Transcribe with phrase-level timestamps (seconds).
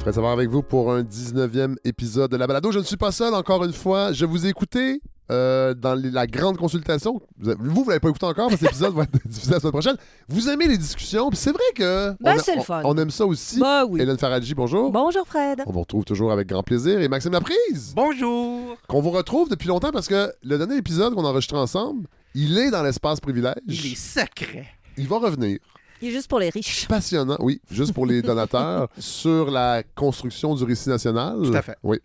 [0.00, 2.72] Fred Savard avec vous pour un 19e épisode de la balado.
[2.72, 4.12] Je ne suis pas seul encore une fois.
[4.12, 7.20] Je vous ai écouté euh, dans les- la grande consultation.
[7.38, 9.60] Vous, avez- vous, vous l'avez pas écouté encore, parce que l'épisode va être diffusé la
[9.60, 9.96] semaine prochaine.
[10.28, 12.80] Vous aimez les discussions, puis c'est vrai que Ben, c'est le fun.
[12.84, 13.60] on aime ça aussi.
[13.60, 14.00] Bah oui.
[14.00, 14.90] Hélène Faradji, bonjour.
[14.90, 15.62] Bonjour Fred.
[15.66, 16.98] On vous retrouve toujours avec grand plaisir.
[17.00, 18.76] Et Maxime Laprise, Bonjour!
[18.88, 22.56] qu'on vous retrouve depuis longtemps parce que le dernier épisode qu'on a enregistré ensemble, il
[22.58, 23.54] est dans l'espace privilège.
[23.68, 24.66] Il est secret.
[24.96, 25.58] Il va revenir.
[26.02, 26.86] Il est juste pour les riches.
[26.88, 31.36] passionnant, oui, juste pour les donateurs, sur la construction du récit national.
[31.42, 31.76] Tout à fait.
[31.82, 31.98] Oui.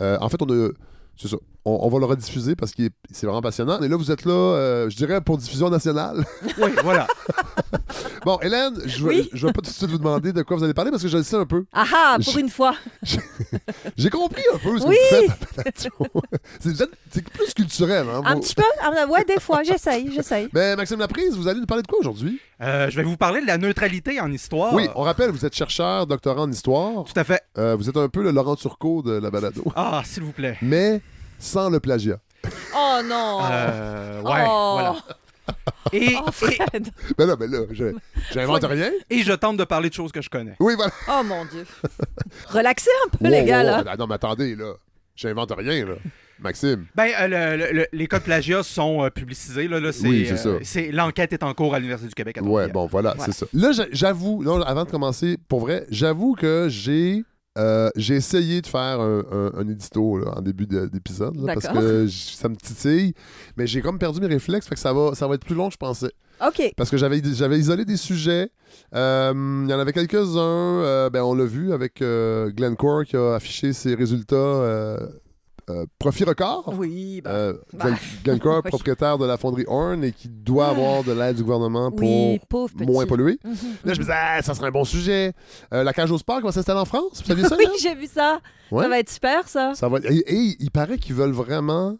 [0.00, 0.70] Euh, en fait, on a.
[1.16, 1.36] C'est ça.
[1.68, 3.80] On, on va le rediffuser parce que c'est vraiment passionnant.
[3.82, 6.24] Et là, vous êtes là, euh, je dirais, pour diffusion nationale.
[6.58, 7.06] Oui, voilà.
[8.24, 9.30] bon, Hélène, je ne Oui.
[9.32, 11.16] vais pas tout de suite vous demander de quoi vous allez parler parce que je
[11.18, 11.64] le sais un peu.
[11.72, 12.74] Ah ah, pour Je- une fois.
[13.96, 14.96] J'ai compris un peu ce Oui.
[15.10, 15.88] que vous faites
[17.10, 18.06] c'est, plus culturel.
[18.08, 18.62] Hein, Un vous- petit peu.
[18.82, 20.48] Ah, ouais, des fois, j'essaye, j'essaye.
[20.52, 22.40] Mais Maxime Laprise, vous allez nous parler de quoi aujourd'hui?
[22.60, 24.72] Euh, je vais vous parler de la neutralité en histoire.
[24.74, 27.04] Oui, on rappelle, vous êtes chercheur, doctorant en histoire.
[27.04, 27.42] Tout à fait.
[27.56, 29.62] Euh, vous êtes un peu le Laurent Turcot de la balado.
[29.76, 30.56] Ah, s'il vous plaît.
[30.62, 31.00] Mais
[31.38, 32.18] sans le plagiat.
[32.74, 33.40] Oh non.
[33.50, 34.76] Euh, ouais, Oh.
[34.78, 34.96] voilà.
[35.92, 36.88] Et, Oh Fred.
[37.16, 37.94] Ben là, ben là, je-
[38.32, 38.90] j'invente rien.
[39.08, 40.54] et, je tente de parler de choses que je connais.
[40.60, 40.92] Oui, voilà.
[41.08, 41.64] Oh mon Dieu.
[42.48, 43.96] Relaxez un peu, Wow, les gars, wow, là.
[43.98, 44.74] Non, mais attendez, là.
[45.16, 45.94] J'invente rien, là.
[46.40, 46.86] Maxime.
[46.94, 49.66] Ben, euh, le- le- le- les cas de plagiat sont euh, publicisés.
[49.66, 50.64] Là, là, c'est, Oui, c'est euh, ça.
[50.64, 52.38] c'est- L'enquête est en cours à l'Université du Québec.
[52.38, 53.32] à Ouais, bon, voilà, Voilà.
[53.32, 53.46] c'est ça.
[53.52, 57.24] Là, j'a- j'avoue, avant de commencer, pour vrai, j'avoue que j'ai.
[57.58, 61.54] Euh, j'ai essayé de faire un, un- un édito là, en début de- d'épisode là,
[61.54, 63.14] parce que ça me titille,
[63.56, 65.66] mais j'ai comme perdu mes réflexes, fait que ça va, ça va être plus long
[65.68, 66.12] que je pensais.
[66.46, 66.72] OK.
[66.76, 68.50] Parce que j'avais j'avais isolé des sujets.
[68.94, 69.32] Euh,
[69.64, 70.38] Il y en avait quelques-uns.
[70.38, 74.36] euh, ben, on l'a vu avec Glencore qui a affiché ses résultats
[75.70, 76.72] euh, profit record.
[76.76, 77.30] Oui, bah.
[77.30, 77.54] Euh,
[78.24, 78.70] Glencore, oui.
[78.70, 82.40] propriétaire de la fonderie Horn et qui doit avoir de l'aide du gouvernement pour oui,
[82.74, 83.38] moins polluer.
[83.44, 83.52] Mhm.
[83.84, 85.32] Là, je me disais, ah, ça serait un bon sujet.
[85.74, 87.20] Euh, la cage au sport qui va s'installer en France?
[87.20, 87.56] Vous saviez ça?
[87.58, 88.40] Oui, j'ai vu ça.
[88.70, 88.82] Ouais.
[88.84, 89.72] Ça va être super, ça.
[89.74, 89.98] Ça va...
[90.04, 91.96] Et, et il paraît qu'ils veulent vraiment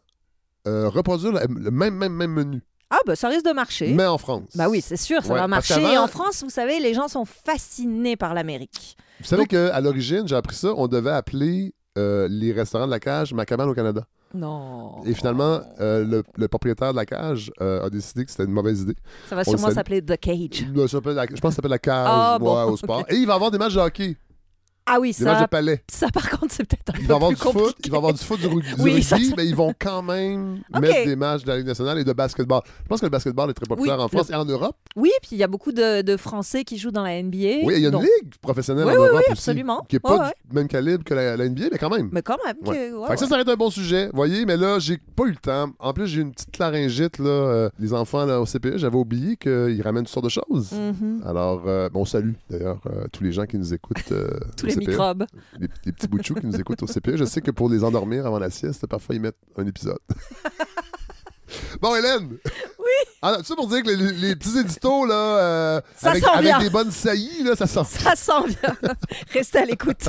[0.66, 3.92] euh, reproduire le, même, même, même menu, Ah, bah, ça risque de marcher.
[3.94, 4.50] mais en France.
[4.54, 5.74] Bah oui, c'est sûr, ça Ouais, va marcher.
[5.74, 8.96] qu'avant- En France, vous savez, les gens sont fascinés par l'Amérique.
[9.20, 13.00] Vous savez qu'à l'origine, j'ai appris ça, on devait appeler euh, les restaurants de la
[13.00, 14.04] cage ma cabane au Canada.
[14.34, 15.03] Non.
[15.06, 18.53] Et finalement, euh, le, le propriétaire de la cage euh, a décidé que c'était une
[18.53, 18.97] mauvaise idée.
[19.28, 20.66] ça va on sûrement s'appeler The Cage.
[20.66, 23.04] Je pense que ça s'appelle la cage Ah, bon, au sport.
[23.09, 24.16] Et il va avoir des matchs de hockey,
[24.91, 25.82] Ah oui, des matchs de ça, palais.
[25.91, 27.81] ça par contre, c'est peut-être un Il peu avoir plus du foot, compliqué.
[27.84, 30.60] il va avoir du foot, du, Oui, rugby, ça, ça- mais ils vont quand même
[30.81, 32.62] mettre des matchs de la Ligue nationale et de basketball.
[32.82, 34.77] Je pense que le basketball est très populaire Oui, en France et en Europe.
[34.97, 37.65] Oui, puis il y a beaucoup de, de Français qui jouent dans la NBA.
[37.65, 39.84] Oui, il y a une donc- ligue professionnelle Oui, en oui, Europe oui, aussi, absolument.
[39.88, 42.09] qui n'est pas Ouais, du même calibre que la, la NBA, mais quand même.
[42.12, 42.56] Mais quand même.
[42.66, 42.77] Ouais.
[42.91, 44.98] que- ouais, Fait que ça, ça aurait été un bon sujet, voyez, mais là, j'ai
[45.16, 45.71] pas eu le temps.
[45.78, 47.28] En plus, j'ai une petite laryngite, là.
[47.28, 50.72] euh, les enfants là, au CPE, j'avais oublié qu'ils ramènent toutes sortes de choses.
[50.72, 51.22] Mhm.
[51.27, 54.12] Alors, euh, bon, salut d'ailleurs euh, tous les gens qui nous écoutent.
[54.12, 54.89] euh, Tous les CPE.
[54.89, 55.27] microbes.
[55.59, 57.16] Les, les petits bouts de chou qui nous écoutent au CPE.
[57.16, 59.99] Je sais que pour les endormir avant la sieste, parfois ils mettent un épisode.
[61.81, 62.37] bon, Hélène!
[62.78, 63.15] Oui.
[63.22, 66.71] Alors, tout ça pour dire que les, petits éditos, là, euh, Ça avec, avec des
[66.71, 67.87] bonnes saillies, là, ça sort.
[67.87, 68.77] Ça sent bien.
[69.33, 70.09] Restez à l'écoute.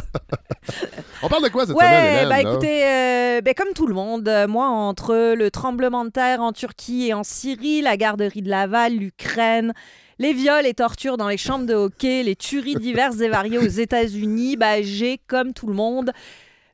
[1.24, 2.30] On parle de quoi cette semaine, Ouais, Hélène?
[2.30, 2.52] bah là?
[2.52, 6.52] écoutez, euh, ben, comme tout le monde, euh, moi, entre le tremblement de terre en
[6.54, 9.74] Turquie et en Syrie, la garderie de Laval, l'Ukraine,
[10.20, 13.68] les viols et tortures dans les chambres de hockey, les tueries diverses et variées aux
[13.68, 16.12] États-Unis, bah, j'ai, comme tout le monde,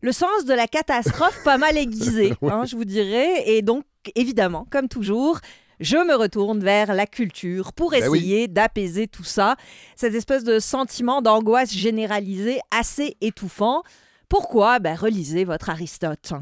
[0.01, 3.43] le sens de la catastrophe pas mal aiguisé, hein, je vous dirais.
[3.47, 3.85] Et donc,
[4.15, 5.39] évidemment, comme toujours,
[5.79, 8.19] je me retourne vers la culture pour Ben oui.
[8.19, 9.55] essayer d'apaiser tout ça,
[9.95, 13.83] cette espèce de sentiment d'angoisse généralisée assez étouffant.
[14.29, 14.79] Pourquoi?
[14.79, 16.33] Ben, Relisez votre Aristote.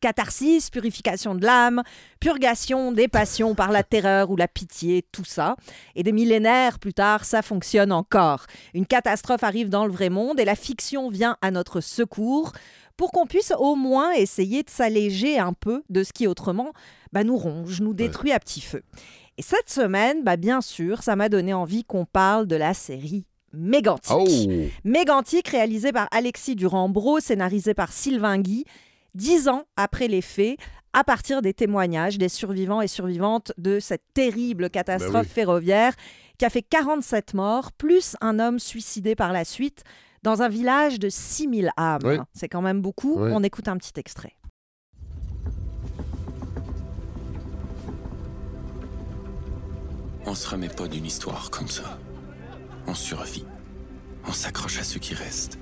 [0.00, 1.82] Catharsis, purification de l'âme,
[2.20, 5.56] purgation des passions par la terreur ou la pitié, tout ça.
[5.94, 8.46] Et des millénaires plus tard, ça fonctionne encore.
[8.74, 12.52] Une catastrophe arrive dans le vrai monde et la fiction vient à notre secours
[12.96, 16.72] pour qu'on puisse au moins essayer de s'alléger un peu de ce qui autrement
[17.12, 18.82] bah, nous ronge, nous détruit à petit feu.
[19.38, 23.26] Et cette semaine, bah, bien sûr, ça m'a donné envie qu'on parle de la série
[23.56, 24.12] Mégantic.
[24.14, 24.26] Oh!
[24.84, 28.64] Mégantic, réalisé par Alexis Durand-Bro, scénarisé par Sylvain Guy,
[29.14, 30.58] dix ans après les faits,
[30.92, 35.26] à partir des témoignages des survivants et survivantes de cette terrible catastrophe Ben oui.
[35.28, 35.94] ferroviaire
[36.38, 39.84] qui a fait 47 morts, plus un homme suicidé par la suite,
[40.22, 42.00] dans un village de 6000 âmes.
[42.04, 42.16] Oui.
[42.34, 43.16] C'est quand même beaucoup.
[43.18, 43.30] Oui.
[43.32, 44.32] On écoute un petit extrait.
[50.26, 51.98] On se remet pas d'une histoire comme ça.
[52.86, 53.44] On survit.
[54.26, 55.58] On s'accroche à ceux qui restent.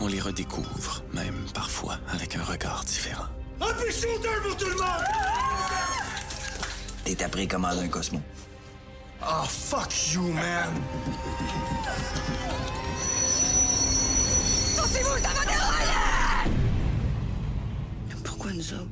[0.00, 3.26] On les redécouvre, même parfois avec un regard différent.
[7.04, 8.20] T'es appris comment un Cosmo.
[9.22, 10.72] Oh, fuck you, man.
[18.24, 18.86] Pourquoi nous autres?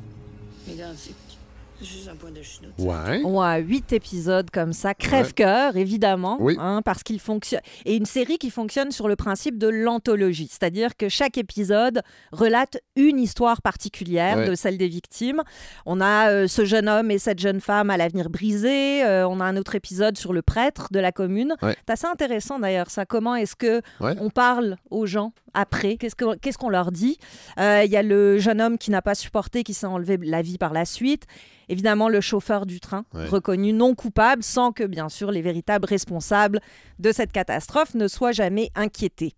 [1.83, 2.63] Juste un point de chute.
[2.79, 3.23] Ouais.
[3.23, 6.57] Ouais, huit épisodes comme ça, crève-cœur évidemment, Oui.
[6.61, 10.97] hein, parce qu'il fonctionne et une série qui fonctionne sur le principe de l'anthologie, c'est-à-dire
[10.97, 14.49] que chaque épisode relate une histoire particulière Ouais.
[14.49, 15.43] de celle des victimes.
[15.87, 19.05] On a euh, ce jeune homme et cette jeune femme à l'avenir brisé.
[19.05, 21.55] euh, on a un autre épisode sur le prêtre de la commune.
[21.63, 21.75] Ouais.
[21.87, 23.05] C'est assez intéressant d'ailleurs ça.
[23.07, 24.15] Comment est-ce que Ouais.
[24.21, 27.19] on parle aux gens après Qu'est-ce que- qu'est-ce qu'on leur dit?
[27.59, 30.43] Euh, Il y a le jeune homme qui n'a pas supporté, qui s'est enlevé la
[30.43, 31.25] vie par la suite.
[31.69, 33.27] Évidemment, le chauffeur du train, Ouais.
[33.27, 36.61] reconnu non coupable, sans que, bien sûr, les véritables responsables
[36.99, 39.33] de cette catastrophe ne soient jamais inquiétés.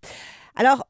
[0.55, 0.85] Alors,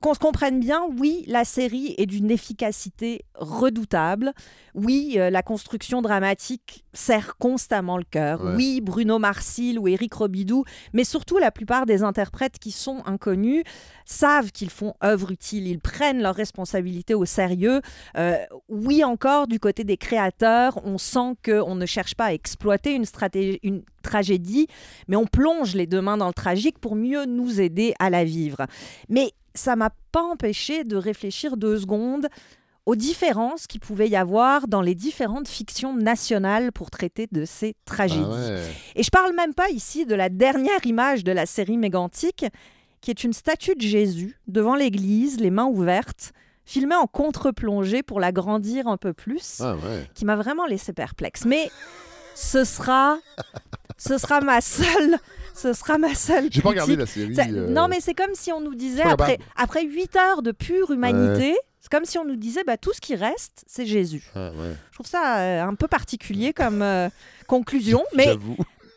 [0.00, 4.32] qu'on se comprenne bien, oui, la série est d'une efficacité redoutable.
[4.74, 8.42] Oui, euh, la construction dramatique serre constamment le cœur.
[8.42, 8.54] Ouais.
[8.56, 13.62] Oui, Bruno Marcil ou Éric Robidoux, mais surtout la plupart des interprètes qui sont inconnus
[14.06, 17.80] savent qu'ils font œuvre utile, ils prennent leurs responsabilités au sérieux.
[18.16, 18.38] Euh,
[18.68, 23.04] oui, encore du côté des créateurs, on sent qu'on ne cherche pas à exploiter une,
[23.04, 24.66] stratégie, une tragédie,
[25.08, 28.24] mais on plonge les deux mains dans le tragique pour mieux nous aider à la
[28.24, 28.66] vivre.
[29.08, 32.28] Mais ça m'a pas empêché de réfléchir deux secondes
[32.86, 37.76] aux différences qu'il pouvait y avoir dans les différentes fictions nationales pour traiter de ces
[37.84, 38.24] tragédies.
[38.26, 38.62] Ah ouais.
[38.96, 42.46] Et je parle même pas ici de la dernière image de la série mégantique,
[43.02, 46.32] qui est une statue de Jésus devant l'église, les mains ouvertes,
[46.64, 50.08] filmée en contre-plongée pour l'agrandir un peu plus, Ah ouais.
[50.14, 51.44] qui m'a vraiment laissé perplexe.
[51.44, 51.70] Mais
[52.34, 53.18] ce sera,
[53.98, 55.16] ce sera ma seule,
[55.54, 56.48] ce sera ma seule.
[56.50, 57.34] J'ai pas regardé la série.
[57.38, 60.90] Euh, Non, mais c'est comme si on nous disait, après, après 8 heures de pure
[60.90, 64.24] humanité, c'est comme si on nous disait, bah, tout ce qui reste, c'est Jésus.
[64.34, 64.74] Ah ouais.
[64.90, 67.08] Je trouve ça euh, un peu particulier comme euh,
[67.46, 68.36] conclusion, mais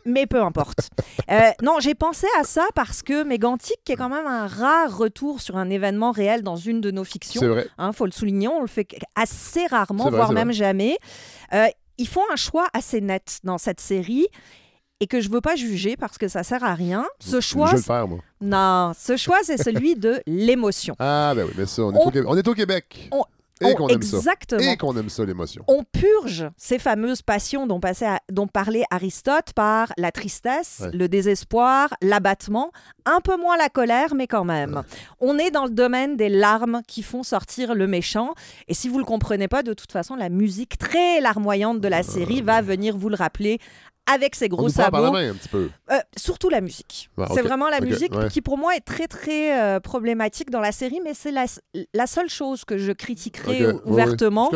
[0.06, 0.90] mais peu importe.
[1.32, 4.98] Euh, non, j'ai pensé à ça parce que Mégantic, qui est quand même un rare
[4.98, 7.68] retour sur un événement réel dans une de nos fictions, vrai.
[7.78, 8.86] hein, faut le souligner, on le fait
[9.16, 10.98] assez rarement, vrai, voire même jamais.
[11.98, 14.28] Ils font un choix assez net dans cette série
[15.00, 17.06] et que je veux pas juger parce que ça sert à rien.
[17.19, 18.19] Ce choix, Je vais le faire, moi.
[18.42, 20.95] non, ce choix, c'est celui de l'émotion.
[21.00, 22.25] Ah, ben oui, mais ça, on est, au, Québec.
[22.30, 23.10] On est au Québec.
[23.12, 23.24] On-
[23.62, 24.18] Et On- qu'on aime ça.
[24.18, 24.62] exactement.
[24.72, 25.63] Et qu'on aime ça, l'émotion.
[25.68, 30.90] On purge ces fameuses passions dont, passait à- dont parlait Aristote par la tristesse, Ouais.
[30.92, 32.72] le désespoir, l'abattement,
[33.06, 34.81] un peu moins la colère, mais quand même.
[35.22, 38.34] On est dans le domaine des larmes qui font sortir le méchant.
[38.68, 41.88] Et si vous ne le comprenez pas, de toute façon, la musique très larmoyante de
[41.88, 43.60] la série va venir vous le rappeler
[44.06, 45.18] avec ses On gros nous prend par la sabots.
[45.18, 45.70] main un petit peu.
[45.92, 47.10] Euh, surtout la musique.
[47.18, 48.28] Ah, C'est vraiment la musique ouais.
[48.30, 51.46] qui, pour moi, est très, très euh, problématique dans la série, mais c'est la,
[51.94, 54.52] la seule chose que je critiquerai Ok, ouais, ouvertement.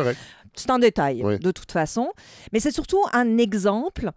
[0.54, 2.10] C'est un détail, de toute façon.
[2.52, 4.10] Mais c'est surtout un exemple.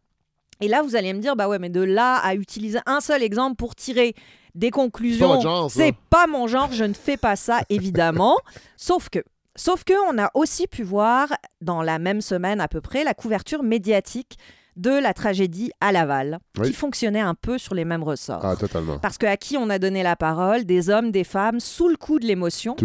[0.60, 3.22] Et là, vous allez me dire, bah ouais, mais de là à utiliser un seul
[3.22, 4.14] exemple pour tirer
[4.54, 8.36] des conclusions, c'est pas mon genre, je ne fais pas ça, évidemment.
[8.76, 9.20] Sauf que,
[9.54, 11.28] sauf que, on a aussi pu voir,
[11.60, 14.36] dans la même semaine à peu près, la couverture médiatique
[14.76, 16.68] de la tragédie à Laval, Oui.
[16.68, 18.44] qui fonctionnait un peu sur les mêmes ressorts.
[18.44, 18.98] Ah, totalement.
[18.98, 21.96] Parce que à qui on a donné la parole Des hommes, des femmes, sous le
[21.96, 22.76] coup de l'émotion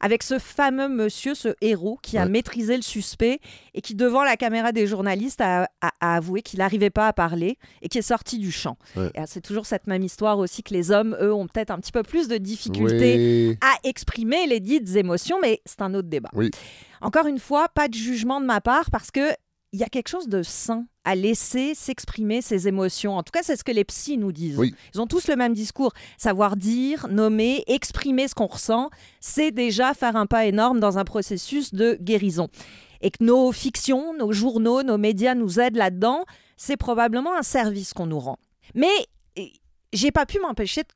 [0.00, 3.40] avec ce fameux monsieur, ce héros qui a maîtrisé le suspect
[3.74, 7.12] et qui, devant la caméra des journalistes, a, a- a avoué qu'il n'arrivait pas à
[7.12, 8.76] parler et qui est sorti du champ.
[8.96, 9.10] Ouais.
[9.18, 11.92] Euh, C'est toujours cette même histoire aussi que les hommes, eux, ont peut-être un petit
[11.92, 13.58] peu plus de difficultés Oui.
[13.60, 16.30] à exprimer les dites émotions, mais c'est un autre débat.
[16.34, 16.50] Oui.
[17.00, 19.20] Encore une fois, pas de jugement de ma part parce que
[19.74, 23.16] il y a quelque chose de sain à laisser s'exprimer ses émotions.
[23.16, 24.56] En tout cas, c'est ce que les psys nous disent.
[24.56, 24.72] Oui.
[24.94, 25.92] Ils ont tous le même discours.
[26.16, 31.04] Savoir dire, nommer, exprimer ce qu'on ressent, c'est déjà faire un pas énorme dans un
[31.04, 32.48] processus de guérison.
[33.00, 36.24] Et que nos fictions, nos journaux, nos médias nous aident là-dedans,
[36.56, 38.38] c'est probablement un service qu'on nous rend.
[38.76, 38.94] Mais
[39.92, 40.88] j'ai pas pu m'empêcher de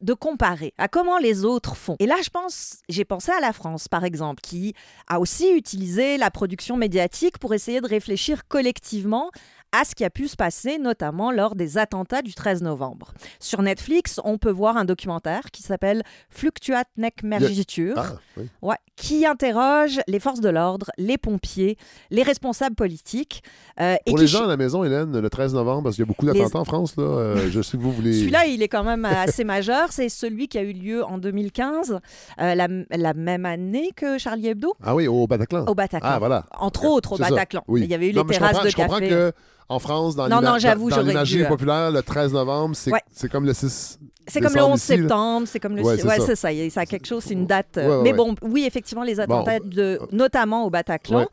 [0.00, 1.96] de comparer à comment les autres font.
[1.98, 4.74] Et là, je pense, j'ai pensé à la France, par exemple, qui
[5.08, 9.30] a aussi utilisé la production médiatique pour essayer de réfléchir collectivement
[9.72, 13.12] à ce qui a pu se passer, notamment lors des attentats du 13 novembre.
[13.40, 18.44] Sur Netflix, on peut voir un documentaire qui s'appelle Fluctuat nec mergitur, Ah, oui.
[18.60, 21.76] ouais, qui interroge les forces de l'ordre, les pompiers,
[22.10, 23.42] les responsables politiques.
[23.80, 26.02] euh, et Pour qui les gens à la maison, Hélène, le 13 novembre, parce qu'il
[26.02, 28.12] y a beaucoup Les- d'attentats en France, là, euh, je sais que vous voulez...
[28.12, 29.90] Celui-là, il est quand même assez majeur.
[29.92, 31.98] C'est celui qui a eu lieu en 2015,
[32.40, 35.64] euh, la, la même année que Charlie Hebdo, Ah oui, au Bataclan.
[35.66, 36.10] au Bataclan.
[36.12, 36.44] Ah, voilà.
[36.58, 37.18] Entre autres au.
[37.18, 37.62] Bataclan.
[37.68, 37.80] Oui.
[37.84, 39.08] Il y avait eu Non, les je terrasses de je comprends café.
[39.08, 39.32] que
[39.68, 43.00] En France, dans l'imagerie euh, populaire, le 13 novembre, c'est Ouais.
[43.30, 44.98] comme le 6 C'est comme le décembre 11 ici, là.
[44.98, 46.26] septembre, c'est comme le Ouais, c'est ouais, ça.
[46.26, 46.52] c'est ça.
[46.52, 47.76] il y a- Ça a quelque chose, c'est une date.
[47.78, 51.26] euh, mais bon, oui, effectivement, les attentats, de, notamment au Bataclan.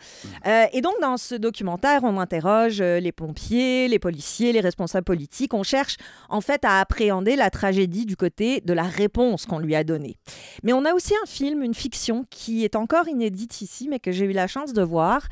[0.48, 5.04] Euh, et donc, dans ce documentaire, on interroge euh, les pompiers, les policiers, les responsables
[5.06, 5.54] politiques.
[5.54, 5.98] On cherche,
[6.30, 10.18] en fait, à appréhender la tragédie du côté de la réponse qu'on lui a donnée.
[10.64, 14.12] Mais on a aussi un film, une fiction, qui est encore inédite ici, mais que
[14.12, 15.24] j'ai eu la chance de voir.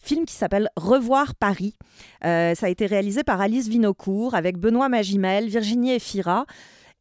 [0.00, 1.76] Film qui s'appelle Revoir Paris.
[2.24, 6.46] Euh, ça a été réalisé par Alice Vinocourt avec Benoît Magimel, Virginie Efira.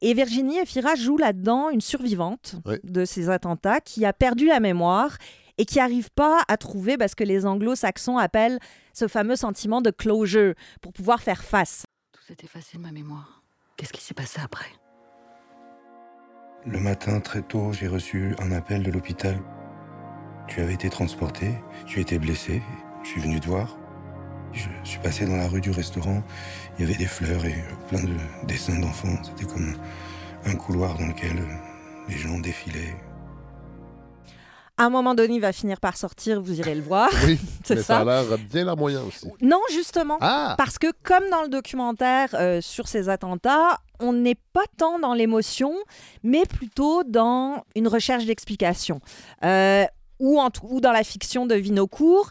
[0.01, 2.75] Et Virginie Efira joue là-dedans une survivante Oui.
[2.83, 5.17] de ces attentats qui a perdu la mémoire
[5.57, 8.59] et qui n'arrive pas à trouver bah, ce que les anglo-saxons appellent
[8.93, 11.85] ce fameux sentiment de closure pour pouvoir faire face.
[12.11, 13.41] Tout s'est effacé de ma mémoire.
[13.75, 14.67] Qu'est-ce qui s'est passé après?
[16.65, 19.39] Le matin, très tôt, j'ai reçu un appel de l'hôpital.
[20.47, 21.53] Tu avais été transporté,
[21.85, 22.61] tu étais blessé.
[23.07, 23.77] Je suis venu te voir.
[24.53, 26.21] Je suis passé dans la rue du restaurant.
[26.77, 27.55] Il y avait des fleurs et
[27.87, 28.13] plein de
[28.47, 29.15] dessins d'enfants.
[29.23, 29.75] C'était comme
[30.45, 31.41] un couloir dans lequel
[32.09, 32.95] les gens défilaient.
[34.79, 37.09] À un moment donné, il va finir par sortir, vous irez le voir.
[37.25, 39.27] Oui, C'est mais ça a l'air bien larmoyant aussi.
[39.41, 40.17] Non, justement.
[40.21, 40.55] Ah!
[40.57, 45.13] Parce que comme dans le documentaire euh, sur ces attentats, on n'est pas tant dans
[45.13, 45.73] l'émotion,
[46.23, 48.99] mais plutôt dans une recherche d'explication.
[49.45, 49.85] Euh,
[50.19, 52.29] ou, en tout- ou dans la fiction de Vinocourt,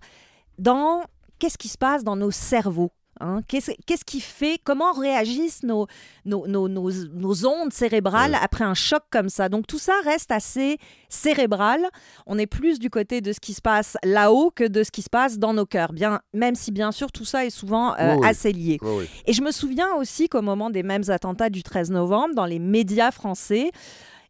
[0.59, 1.03] dans
[1.39, 2.91] qu'est-ce qui se passe dans nos cerveaux.
[3.21, 3.41] hein?
[3.49, 5.87] Qu'est-ce qu'est-ce qui fait, comment réagissent nos,
[6.27, 8.39] nos, nos, nos, nos ondes cérébrales Ouais.
[8.43, 9.49] après un choc comme ça?
[9.49, 11.81] Donc tout ça reste assez cérébral.
[12.27, 15.03] On est plus du côté de ce qui se passe là-haut que de ce qui
[15.03, 15.93] se passe dans nos cœurs.
[15.93, 18.79] Bien, même si bien sûr tout ça est souvent euh, assez lié.
[19.27, 22.59] Et je me souviens aussi qu'au moment des mêmes attentats du 13 novembre, dans les
[22.59, 23.71] médias français,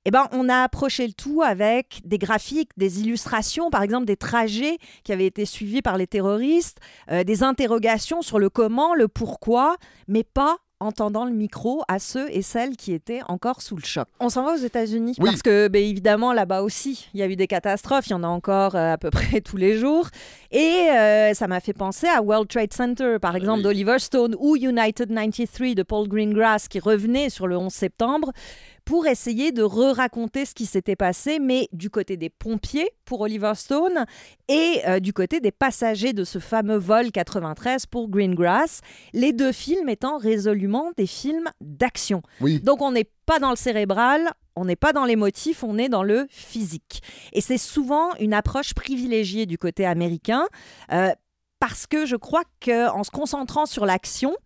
[0.09, 4.17] eh ben, on a approché le tout avec des graphiques, des illustrations, par exemple des
[4.17, 6.79] trajets qui avaient été suivis par les terroristes,
[7.11, 11.99] euh, des interrogations sur le comment, le pourquoi, mais pas en tendant le micro à
[11.99, 14.07] ceux et celles qui étaient encore sous le choc.
[14.21, 15.31] On s'en va aux États-Unis Oui.
[15.31, 18.07] parce que, ben, évidemment, là-bas aussi, il y a eu des catastrophes.
[18.09, 20.09] Il y en a encore euh, à peu près tous les jours.
[20.51, 23.65] Et euh, ça m'a fait penser à World Trade Center, par exemple, oui.
[23.65, 28.33] d'Oliver Stone, ou United 93 de Paul Greengrass, qui revenait sur le 11 septembre
[28.87, 33.53] pour essayer de re-raconter ce qui s'était passé, mais du côté des pompiers pour Oliver
[33.57, 34.07] Stone
[34.49, 38.81] et euh, du côté des passagers de ce fameux vol 93 pour Greengrass,
[39.13, 42.23] les deux films étant résolument des films d'action.
[42.41, 42.61] Oui.
[42.61, 45.89] Donc on n'est pas dans le cérébral, on n'est pas dans les motifs, on est
[45.89, 47.03] dans le physique.
[47.33, 50.47] Et c'est souvent une approche privilégiée du côté américain,
[50.93, 51.11] euh,
[51.59, 54.37] parce que je crois qu'en se concentrant sur l'action,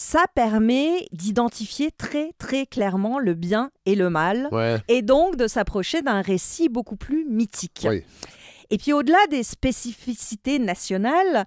[0.00, 4.76] ça permet d'identifier très très clairement le bien et le mal, Ouais.
[4.86, 7.84] et donc de s'approcher d'un récit beaucoup plus mythique.
[7.88, 8.04] Oui.
[8.70, 11.46] Et puis au-delà des spécificités nationales,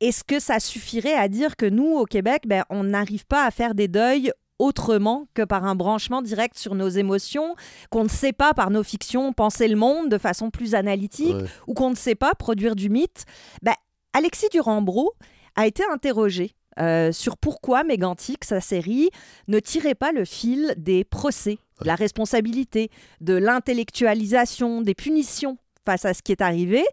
[0.00, 3.50] est-ce que ça suffirait à dire que nous, au Québec, ben, on n'arrive pas à
[3.50, 4.30] faire des deuils
[4.60, 7.56] autrement que par un branchement direct sur nos émotions,
[7.90, 11.44] qu'on ne sait pas par nos fictions penser le monde de façon plus analytique, Ouais.
[11.66, 13.24] ou qu'on ne sait pas produire du mythe?
[13.62, 13.74] Ben,
[14.12, 15.12] Alexis Durand-Bro
[15.56, 19.10] a été interrogé euh, sur pourquoi Mégantic, sa série,
[19.48, 26.04] ne tirait pas le fil des procès, de la responsabilité, de l'intellectualisation, des punitions face
[26.04, 26.84] à ce qui est arrivé.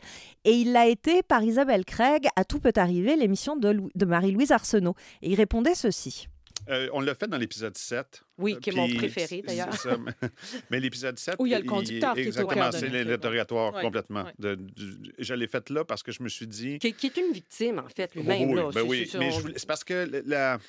[0.45, 4.51] Et il l'a été par Isabelle Craig à Tout peut arriver, l'émission de, de Marie-Louise
[4.51, 4.95] Arsenault.
[5.21, 6.27] Et il répondait ceci.
[6.69, 8.23] Euh, on l'a fait dans l'épisode 7.
[8.37, 9.69] Oui, Euh, qui est mon préféré, d'ailleurs.
[10.69, 11.35] Mais l'épisode 7.
[11.39, 14.23] Où il y a le conducteur qui est au Exactement, c'est l'interrogatoire Ouais, complètement.
[14.25, 14.31] ouais.
[14.39, 16.79] De- du- je l'ai fait là parce que je me suis dit.
[16.79, 18.49] Qui, qui est une victime, en fait, lui-même.
[18.49, 18.69] Oui, là.
[18.73, 20.59] ben oui, c'est- mais c'est parce que la.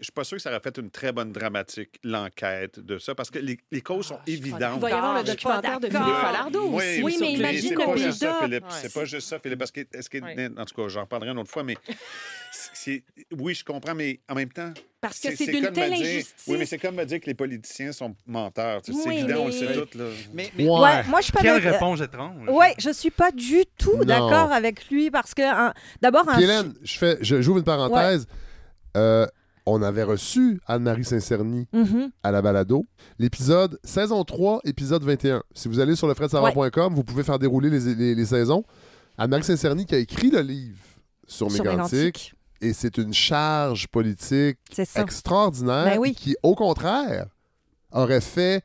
[0.00, 3.14] Je suis pas sûr que ça aurait fait une très bonne dramatique, l'enquête de ça,
[3.14, 4.72] parce que les, les causes sont Ah, évidentes.
[4.76, 5.88] Il va y avoir le documentaire de.
[5.88, 7.02] Philippe Falardeau Oui, aussi.
[7.02, 8.06] Oui, mais imagine c'est le pas build-up.
[8.06, 8.64] juste ça, Philippe.
[8.64, 8.70] Ouais.
[8.80, 9.58] C'est pas juste ça, Philippe.
[9.58, 11.76] Parce que, est-ce que, en tout cas, j'en reparlerai une autre fois, mais
[12.72, 13.02] c'est-
[13.38, 16.06] oui, je comprends, mais en même temps, Parce que c'est d'une comme telle me dire-
[16.06, 16.44] injustice.
[16.46, 18.82] Oui, mais c'est comme me dire que les politiciens sont menteurs.
[18.82, 19.98] Tu sais, Oui, c'est évident, on le mais- sait tous.
[19.98, 20.04] Là.
[20.32, 20.80] Mais, mais- Ouais.
[20.80, 22.48] Ouais, moi, je suis pas Quelle réponse étrange.
[22.48, 24.04] Ouais, je suis pas du tout Non.
[24.04, 28.26] d'accord avec lui parce que un- d'abord un Hélène, je fais, je- j'ouvre une parenthèse.
[28.96, 29.26] Euh,
[29.66, 32.10] on avait reçu Anne-Marie Saint-Cerny Mhm.
[32.22, 32.86] à la balado.
[33.18, 35.42] L'épisode, saison 3, épisode 21.
[35.54, 38.64] Si vous allez sur le fredsavoir.com, vous pouvez faire dérouler les, les- les saisons.
[39.18, 40.78] Anne-Marie Saint-Cerny qui a écrit le livre
[41.26, 42.34] sur Sur Mégantic.
[42.62, 44.58] Et c'est une charge politique
[44.96, 46.14] extraordinaire Ben oui.
[46.14, 47.26] qui, au contraire,
[47.92, 48.62] aurait fait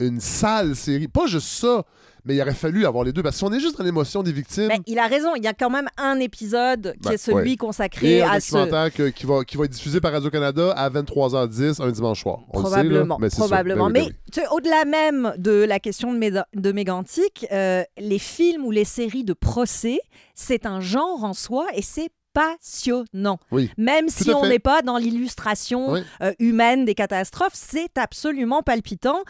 [0.00, 1.08] une sale série.
[1.08, 1.84] Pas juste ça,
[2.26, 3.22] mais il aurait fallu avoir les deux.
[3.22, 5.46] Parce que si on est juste dans l'émotion des victimes, il a raison, il y
[5.46, 7.56] a quand même un épisode qui Ben, est celui ouais.
[7.56, 10.90] consacré et un à ce que- qui, va, qui va être diffusé par Radio-Canada à
[10.90, 12.40] 23h10 un dimanche soir.
[12.52, 13.90] On le sait, là, Probablement, mais probablement.
[13.90, 14.32] Ben oui, Mais ben oui.
[14.32, 18.84] sais, au-delà même de la question de, Méda- de Mégantic, euh, les films ou les
[18.84, 19.98] séries de procès,
[20.34, 23.38] c'est un genre en soi et c'est passionnant.
[23.50, 23.70] Oui.
[23.78, 26.00] Même Tout si on n'est pas dans l'illustration Oui.
[26.22, 29.20] euh, humaine des catastrophes, c'est absolument palpitant.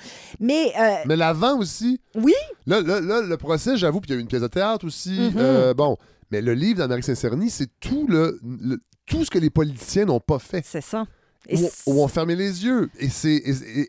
[0.41, 2.01] Mais euh, Mais l'avant aussi.
[2.15, 2.35] Oui.
[2.67, 4.85] Là, là, là, le procès, j'avoue, puis il y a eu une pièce de théâtre
[4.87, 5.19] aussi.
[5.19, 5.33] Mhm.
[5.37, 5.97] Euh, bon,
[6.31, 10.21] mais le livre d'Amérique Saint-Cerny, c'est tout, le, le- tout ce que les politiciens n'ont
[10.21, 10.63] pas fait.
[10.65, 11.05] c'est ça.
[11.49, 12.91] Et Ou, ou ont fermé les yeux.
[12.99, 13.09] Et,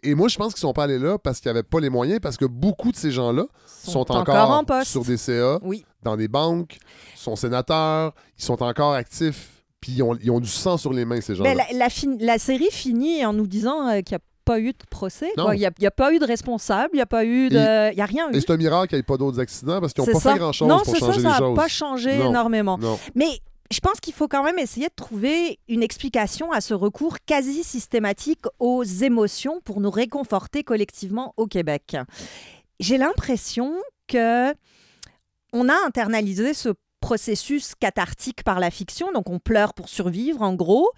[0.04, 2.20] et, moi, je pense qu'ils sont pas allés là parce qu'ils n'avaient pas les moyens,
[2.22, 4.92] parce que beaucoup de ces gens-là sont, encore, en poste.
[4.92, 5.84] sur des CA, Oui.
[6.04, 6.78] Dans des banques,
[7.16, 11.06] sont sénateurs, ils sont encore actifs, puis ils ont, ils ont du sang sur les
[11.06, 11.54] mains, ces gens-là.
[11.56, 11.88] Mais la,
[12.20, 15.32] la série finit en nous disant euh, qu'il n'y a pas eu de procès.
[15.38, 15.46] Non.
[15.46, 15.56] quoi.
[15.56, 17.92] Il n'y a, pas eu de responsable, il n'y a pas eu de.
[17.92, 18.36] Il n'y a rien eu.
[18.36, 20.34] Et c'est un miracle qu'il n'y ait pas d'autres accidents parce qu'ils n'ont pas ça.
[20.34, 21.56] fait grand-chose non, pour changer ça, les ça n'a choses.
[21.56, 22.30] pas changé Non.
[22.30, 22.78] énormément.
[22.78, 22.98] Non.
[23.14, 27.18] Mais je pense qu'il faut quand même essayer de trouver une explication à ce recours
[27.26, 31.98] quasi systématique aux émotions pour nous réconforter collectivement au Québec.
[32.80, 33.74] J'ai l'impression
[34.08, 34.54] que
[35.60, 40.54] on a internalisé ce processus cathartique par la fiction, donc on pleure pour survivre en
[40.54, 40.90] gros.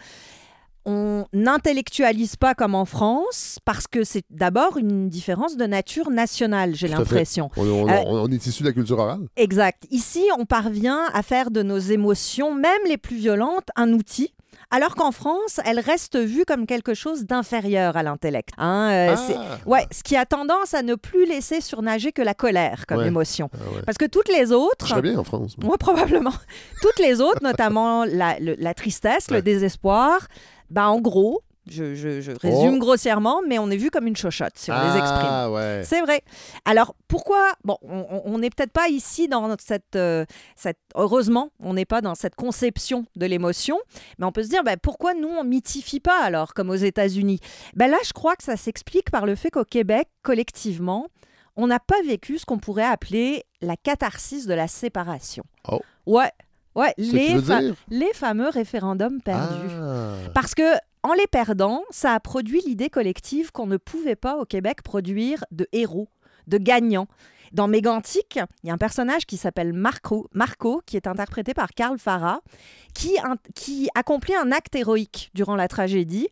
[0.85, 6.73] On n'intellectualise pas comme en France parce que c'est d'abord une différence de nature nationale,
[6.73, 7.49] j'ai l'impression.
[7.57, 9.27] On, on- Euh, on est issu de la culture orale.
[9.35, 9.83] Exact.
[9.91, 14.33] Ici, on parvient à faire de nos émotions, même les plus violentes, un outil.
[14.71, 18.49] Alors qu'en France, elles restent vues comme quelque chose d'inférieur à l'intellect.
[18.59, 19.57] Hein, euh, Ah!
[19.65, 23.07] ouais, ce qui a tendance à ne plus laisser surnager que la colère comme Ouais.
[23.07, 23.49] émotion.
[23.55, 23.81] Ah ouais.
[23.85, 25.55] Parce que toutes les autres, Je bien en France.
[25.57, 25.75] moi.
[25.79, 26.33] probablement,
[26.83, 30.27] toutes les autres, notamment la, le- la tristesse, le désespoir,
[30.69, 32.79] bah en gros, je, je- je résume Oh.
[32.79, 35.27] grossièrement, mais on est vu comme une chochotte si on les exprime.
[35.29, 35.81] Ah ouais.
[35.85, 36.21] C'est vrai.
[36.65, 40.77] Alors pourquoi Bon, on- n'est peut-être pas ici dans cette, euh, cette.
[40.95, 43.77] Heureusement, on n'est pas dans cette conception de l'émotion,
[44.17, 47.39] mais on peut se dire ben, pourquoi nous on mythifie pas alors comme aux États-Unis?
[47.75, 51.07] Ben là, je crois que ça s'explique par le fait qu'au Québec, collectivement,
[51.55, 55.43] on n'a pas vécu ce qu'on pourrait appeler la catharsis de la séparation.
[55.69, 55.79] Oh.
[56.05, 56.31] Ouais,
[56.79, 59.71] ouais, les, fa- les fameux référendums perdus.
[59.79, 60.13] Ah.
[60.33, 64.45] Parce que en les perdant, ça a produit l'idée collective qu'on ne pouvait pas au
[64.45, 66.09] Québec produire de héros,
[66.47, 67.07] de gagnants.
[67.53, 71.69] Dans Mégantic, il y a un personnage qui s'appelle Marco, Marco, qui est interprété par
[71.69, 72.41] Karl Farah,
[72.93, 73.15] qui,
[73.55, 76.27] qui accomplit un acte héroïque durant la tragédie,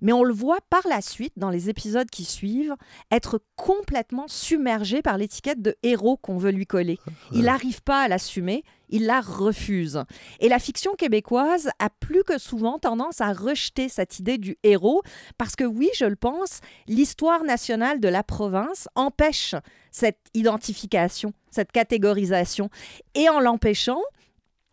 [0.00, 2.74] mais on le voit par la suite, dans les épisodes qui suivent,
[3.10, 6.98] être complètement submergé par l'étiquette de héros qu'on veut lui coller.
[7.32, 10.04] Il n'arrive pas à l'assumer, il la refuse.
[10.40, 15.02] Et la fiction québécoise a plus que souvent tendance à rejeter cette idée du héros,
[15.38, 19.54] parce que oui, je le pense, l'histoire nationale de la province empêche
[19.90, 22.70] cette identification, cette catégorisation.
[23.14, 24.02] Et en l'empêchant,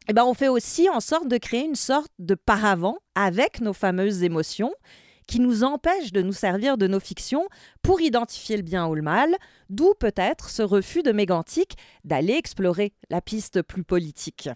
[0.09, 3.73] eh ben, on fait aussi en sorte de créer une sorte de paravent avec nos
[3.73, 4.73] fameuses émotions
[5.27, 7.47] qui nous empêchent de nous servir de nos fictions
[7.81, 9.35] pour identifier le bien ou le mal,
[9.69, 14.49] d'où peut-être ce refus de Mégantic d'aller explorer la piste plus politique.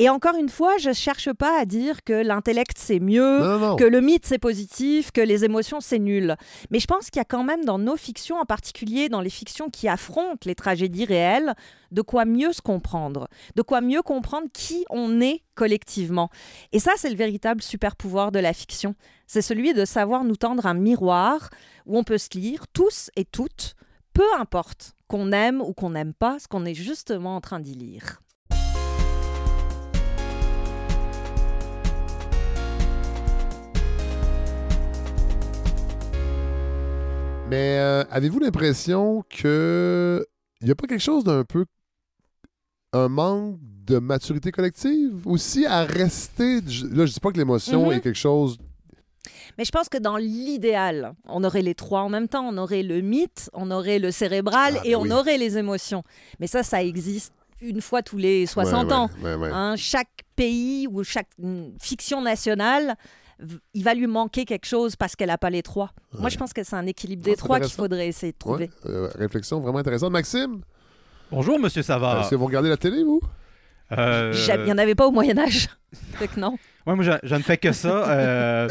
[0.00, 3.58] Et encore une fois, je ne cherche pas à dire que l'intellect c'est mieux, Non,
[3.60, 3.76] non, non.
[3.76, 6.34] que le mythe c'est positif, que les émotions c'est nul.
[6.70, 9.30] Mais je pense qu'il y a quand même dans nos fictions, en particulier dans les
[9.30, 11.54] fictions qui affrontent les tragédies réelles,
[11.92, 16.28] de quoi mieux se comprendre, de quoi mieux comprendre qui on est collectivement.
[16.72, 18.96] Et ça, c'est le véritable super pouvoir de la fiction.
[19.26, 21.50] C'est celui de savoir nous tendre un miroir
[21.86, 23.74] où on peut se lire, tous et toutes,
[24.12, 27.74] peu importe qu'on aime ou qu'on n'aime pas ce qu'on est justement en train d'y
[27.74, 28.20] lire.
[37.50, 40.24] Mais euh, avez-vous l'impression que
[40.60, 41.66] il n'y a pas quelque chose d'un peu
[42.92, 45.26] un manque de maturité collective?
[45.26, 47.92] Aussi à rester là je dis pas que l'émotion Mhm.
[47.92, 48.56] est quelque chose
[49.58, 52.46] Mais je pense que dans l'idéal, on aurait les trois en même temps.
[52.48, 55.12] On aurait le mythe, on aurait le cérébral Ah, et ben on oui.
[55.12, 56.02] aurait les émotions.
[56.40, 59.10] Mais ça, ça existe une fois tous les 60 Ouais, ans.
[59.22, 59.50] ouais, ouais, ouais.
[59.52, 62.94] Hein, chaque pays ou chaque mm, fiction nationale,
[63.72, 65.90] il va lui manquer quelque chose parce qu'elle n'a pas les trois.
[66.18, 68.38] Moi, je pense que c'est un équilibre Ah, des c'est trois qu'il faudrait essayer de
[68.38, 68.70] trouver.
[68.84, 70.60] Ouais, euh, réflexion vraiment intéressante Maxime?
[71.30, 72.20] Bonjour, Monsieur Savard.
[72.20, 73.20] est-ce que vous regardez la télé vous?
[73.92, 75.68] Euh, Il n'y en avait pas au Moyen-Âge.
[76.14, 76.56] fait que non.
[76.86, 78.08] Ouais, moi, je, je ne fais que ça.
[78.10, 78.68] Euh,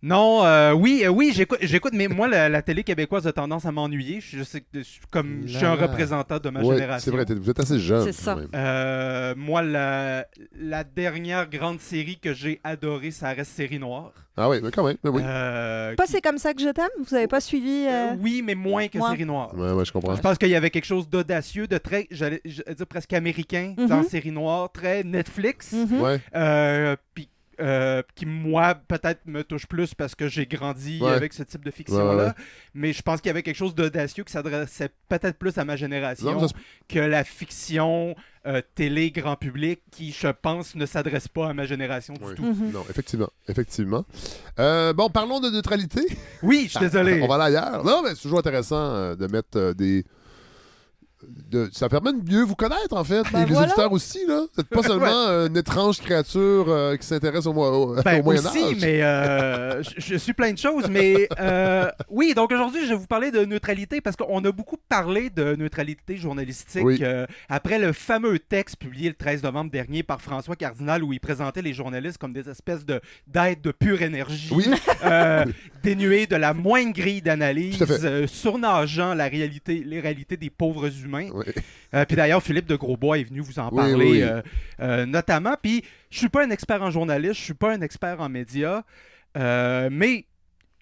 [0.00, 3.66] non, euh, oui, euh, oui, j'écoute, j'écoute, mais moi, la, la télé québécoise a tendance
[3.66, 4.20] à m'ennuyer.
[4.20, 7.04] Je sais que je suis comme je suis un représentant de ma Ouais, génération.
[7.04, 8.38] c'est vrai vous êtes assez jeune C'est ça.
[8.54, 14.12] Euh, moi, la, la dernière grande série que j'ai adorée, ça reste Série Noire.
[14.36, 16.68] ah oui mais quand même mais oui Euh, Pas qui- c'est comme ça que je
[16.68, 16.86] t'aime?
[17.04, 19.10] Vous n'avez pas suivi euh, euh, oui, mais moins que Moi.
[19.10, 19.52] Série Noire.
[19.56, 22.40] ouais, ouais, je comprends Je pense qu'il y avait quelque chose d'audacieux, de très, j'allais
[22.44, 24.04] j'allais dire presque américain dans Mhm.
[24.08, 25.72] Série Noire, très Netflix.
[25.74, 27.28] ouais Euh, puis,
[27.60, 31.10] euh, qui, moi, peut-être me touche plus parce que j'ai grandi Ouais.
[31.12, 32.14] avec ce type de fiction-là.
[32.16, 32.32] Ouais, ouais.
[32.74, 35.76] Mais je pense qu'il y avait quelque chose d'audacieux qui s'adressait peut-être plus à ma
[35.76, 36.54] génération Non, ça se-
[36.88, 38.14] que la fiction
[38.46, 42.34] euh, télé grand public qui, je pense, ne s'adresse pas à ma génération du Oui.
[42.36, 42.44] tout.
[42.44, 42.70] Mhm.
[42.72, 43.28] Non, effectivement.
[43.48, 44.04] Effectivement.
[44.58, 46.00] Euh, bon, parlons de neutralité.
[46.42, 47.20] Oui, je suis désolé.
[47.22, 47.84] On va aller ailleurs.
[47.84, 50.04] Non, mais c'est toujours intéressant de mettre des.
[51.50, 53.22] De- ça permet de mieux vous connaître, en fait.
[53.32, 53.66] Ben Et les voilà.
[53.68, 54.40] auditeurs aussi, là.
[54.40, 58.40] Vous n'êtes pas seulement une étrange créature euh, qui s'intéresse au, au, Ben, au Moyen
[58.44, 58.76] aussi, Âge.
[58.80, 60.88] mais euh, je, je suis plein de choses.
[60.88, 64.76] Mais euh, oui, donc aujourd'hui, je vais vous parler de neutralité parce qu'on a beaucoup
[64.88, 67.02] parlé de neutralité journalistique Oui.
[67.48, 71.62] après le fameux texte publié le 13 novembre dernier par François Cardinal où il présentait
[71.62, 74.66] les journalistes comme des espèces de d'êtres de pure énergie, Oui.
[75.82, 77.82] dénués de la moindre grille d'analyse,
[78.26, 81.07] surnageant la réalité, les réalités des pauvres humains.
[81.10, 81.30] Oui.
[81.94, 84.22] Euh, puis d'ailleurs, Philippe de Grosbois est venu vous en parler oui, oui.
[84.22, 84.42] euh,
[84.80, 85.54] euh, notamment.
[85.62, 88.82] Puis je suis pas un expert en journaliste, je suis pas un expert en médias,
[89.34, 90.24] mais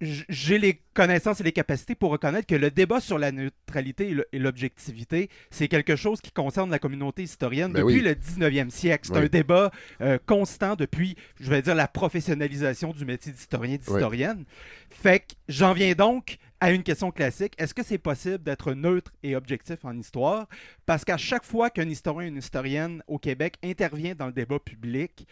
[0.01, 4.39] j'ai les connaissances et les capacités pour reconnaître que le débat sur la neutralité et
[4.39, 8.03] l'objectivité, c'est quelque chose qui concerne la communauté historienne Ben depuis oui.
[8.03, 9.07] le 19e siècle.
[9.09, 9.25] C'est Oui.
[9.25, 9.71] un débat
[10.03, 14.45] euh, constant depuis, je vais dire, la professionnalisation du métier d'historien, d'historienne.
[14.91, 17.55] Fait que j'en viens donc à une question classique.
[17.59, 20.47] Est-ce que c'est possible d'être neutre et objectif en histoire?
[20.87, 24.59] Parce qu'à chaque fois qu'un historien ou une historienne au Québec intervient dans le débat
[24.59, 25.27] public,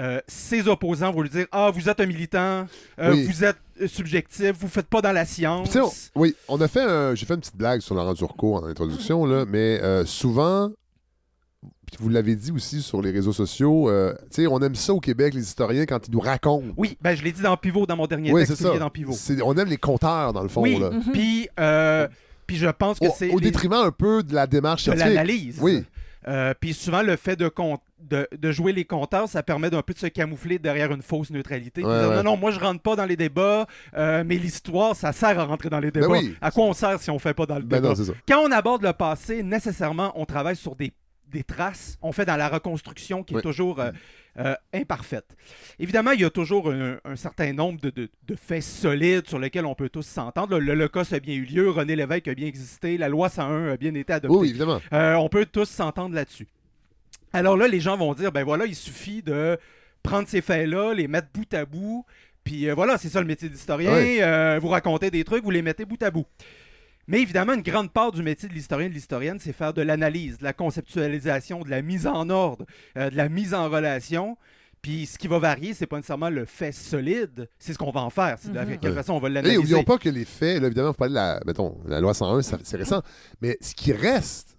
[0.00, 2.66] euh, ses opposants vont lui dire Ah, vous êtes un militant,
[2.98, 3.24] euh, Oui.
[3.26, 5.76] vous êtes euh, subjectif, vous faites pas dans la science.
[5.76, 8.64] on- oui, on a fait un- j'ai fait une petite blague sur Laurent Turcot en
[8.64, 10.70] introduction, là, mais euh, souvent,
[11.98, 15.00] vous l'avez dit aussi sur les réseaux sociaux, euh, tu sais, on aime ça au
[15.00, 16.66] Québec, les historiens, quand ils nous racontent.
[16.76, 19.14] Oui, ben, je l'ai dit dans Pivot, dans mon dernier Oui, texte dans Pivot.
[19.44, 20.62] On aime les compteurs, dans le fond.
[20.62, 20.78] oui.
[20.78, 21.12] Mhm.
[21.12, 22.08] puis euh,
[22.46, 24.90] puis je pense que Au, c'est au les- détriment un peu de la démarche de
[24.92, 25.08] scientifique.
[25.14, 25.58] l'analyse.
[25.62, 25.84] Oui.
[26.28, 29.82] Euh, puis souvent, le fait de, con- de, de jouer les compteurs, ça permet d'un
[29.82, 31.82] peu de se camoufler derrière une fausse neutralité.
[31.84, 32.16] Ouais, De dire, ouais.
[32.18, 35.44] Non, non, moi, je rentre pas dans les débats, euh, mais l'histoire, ça sert à
[35.44, 36.06] rentrer dans les débats.
[36.06, 36.36] Ben oui.
[36.40, 37.94] À quoi on sert si on fait pas dans le Ben débat?
[37.96, 38.14] non.
[38.28, 40.92] Quand on aborde le passé, nécessairement, on travaille sur des,
[41.32, 41.98] des traces.
[42.02, 43.90] On fait dans la reconstruction qui est toujours euh,
[44.38, 45.36] euh, imparfaite.
[45.78, 49.38] Évidemment, il y a toujours un, un certain nombre de, de- de faits solides sur
[49.38, 50.58] lesquels on peut tous s'entendre.
[50.58, 53.76] Le L'Holocauste a bien eu lieu, René Lévesque a bien existé, la loi 101 a
[53.76, 54.36] bien été adoptée.
[54.38, 54.80] Oui, évidemment.
[54.92, 56.46] Euh, on peut tous s'entendre là-dessus.
[57.32, 59.58] Alors là, les gens vont dire, ben voilà, il suffit de
[60.02, 62.04] prendre ces faits-là, les mettre bout à bout,
[62.44, 64.20] puis voilà, c'est ça le métier d'historien, Oui.
[64.60, 66.26] vous racontez des trucs, vous les mettez bout à bout.
[67.08, 69.82] Mais évidemment, une grande part du métier de l'historien et de l'historienne, c'est faire de
[69.82, 72.64] l'analyse, de la conceptualisation, de la mise en ordre,
[72.96, 74.36] euh, de la mise en relation.
[74.82, 78.00] Puis ce qui va varier, c'est pas nécessairement le fait solide, c'est ce qu'on va
[78.00, 78.78] en faire, c'est de Mhm.
[78.78, 78.96] quelle Ouais.
[78.96, 79.56] façon on va Et l'analyser.
[79.58, 82.42] n'oublions pas que les faits, là, évidemment, vous parlez de la, mettons, la loi 101,
[82.42, 83.02] ça- c'est récent,
[83.40, 84.56] mais ce qui reste,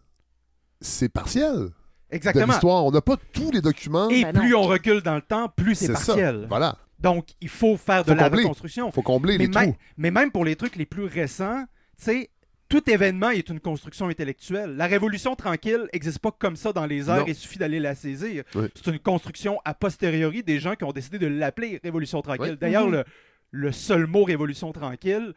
[0.82, 1.72] c'est partiel de
[2.12, 2.48] Exactement.
[2.48, 2.86] l'histoire.
[2.86, 4.10] On n'a pas tous les documents.
[4.10, 4.40] Et Ben non.
[4.42, 5.94] plus on recule dans le temps, plus c'est ça.
[5.94, 6.46] partiel.
[6.48, 6.78] Voilà.
[7.00, 8.88] Donc, il faut faire de la reconstruction.
[8.88, 9.76] Il faut combler mais, les trous.
[9.98, 11.66] mais même pour les trucs les plus récents,
[11.98, 12.30] tu sais,
[12.74, 14.76] tout événement est une construction intellectuelle.
[14.76, 17.26] La Révolution tranquille n'existe pas comme ça dans les airs, Non.
[17.28, 18.44] il suffit d'aller la saisir.
[18.56, 18.66] Oui.
[18.74, 22.54] C'est une construction a posteriori des gens qui ont décidé de l'appeler Révolution tranquille.
[22.54, 22.58] Oui.
[22.60, 22.94] D'ailleurs, Mhm.
[22.94, 23.04] le,
[23.52, 25.34] le seul mot Révolution tranquille,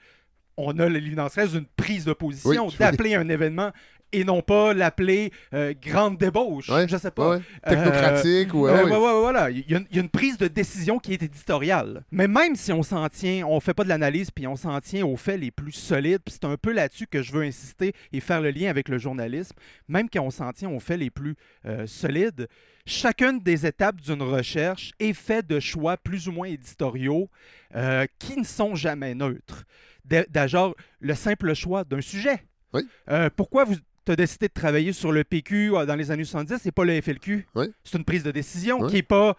[0.56, 2.74] on a l'évidence reste d'une prise de position, oui.
[2.78, 3.70] d'appeler un événement
[4.18, 6.68] et non pas l'appeler euh, grande débauche.
[6.68, 6.86] Ouais.
[6.88, 7.30] Je sais pas.
[7.36, 7.40] Ouais.
[7.66, 8.66] Technocratique ou.
[8.66, 9.50] Euh, ouais, voilà.
[9.50, 12.04] Il y, a une, il y a une prise de décision qui est éditoriale.
[12.10, 15.04] Mais même si on s'en tient, on fait pas de l'analyse, puis on s'en tient
[15.04, 18.20] aux faits les plus solides, puis c'est un peu là-dessus que je veux insister et
[18.20, 19.54] faire le lien avec le journalisme,
[19.88, 22.48] même quand on s'en tient aux faits les plus euh, solides,
[22.86, 27.28] chacune des étapes d'une recherche est faite de choix plus ou moins éditoriaux
[27.74, 29.64] euh, qui ne sont jamais neutres.
[30.04, 32.44] De- genre, le simple choix d'un sujet.
[32.72, 32.82] Oui.
[33.10, 33.74] Euh, pourquoi vous
[34.12, 37.00] as décidé de travailler sur le PQ euh, dans les années 70 et pas le
[37.00, 37.46] FLQ?
[37.54, 37.66] Oui.
[37.84, 38.88] C'est une prise de décision Oui.
[38.88, 39.36] qui n'est pas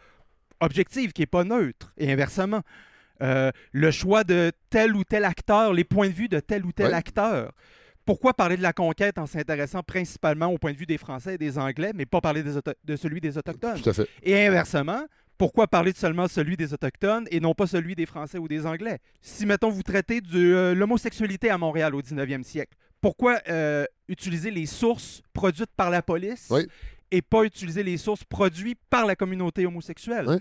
[0.59, 2.61] objective, qui n'est pas neutre, et inversement.
[3.21, 6.71] Euh, le choix de tel ou tel acteur, les points de vue de tel ou
[6.71, 6.93] tel Oui.
[6.93, 7.51] acteur.
[8.05, 11.37] Pourquoi parler de la conquête en s'intéressant principalement au point de vue des Français et
[11.37, 12.53] des Anglais, mais pas parler des
[12.85, 13.81] de celui des Autochtones?
[13.81, 14.07] Tout à fait.
[14.23, 15.01] Et inversement,
[15.37, 18.65] pourquoi parler de seulement celui des Autochtones et non pas celui des Français ou des
[18.65, 18.99] Anglais?
[19.21, 24.51] Si, mettons, vous traitez de euh, l'homosexualité à Montréal au 19e siècle, pourquoi euh, utiliser
[24.51, 26.67] les sources produites par la police Oui.
[27.11, 30.25] et pas utiliser les sources produites par la communauté homosexuelle?
[30.27, 30.37] Oui.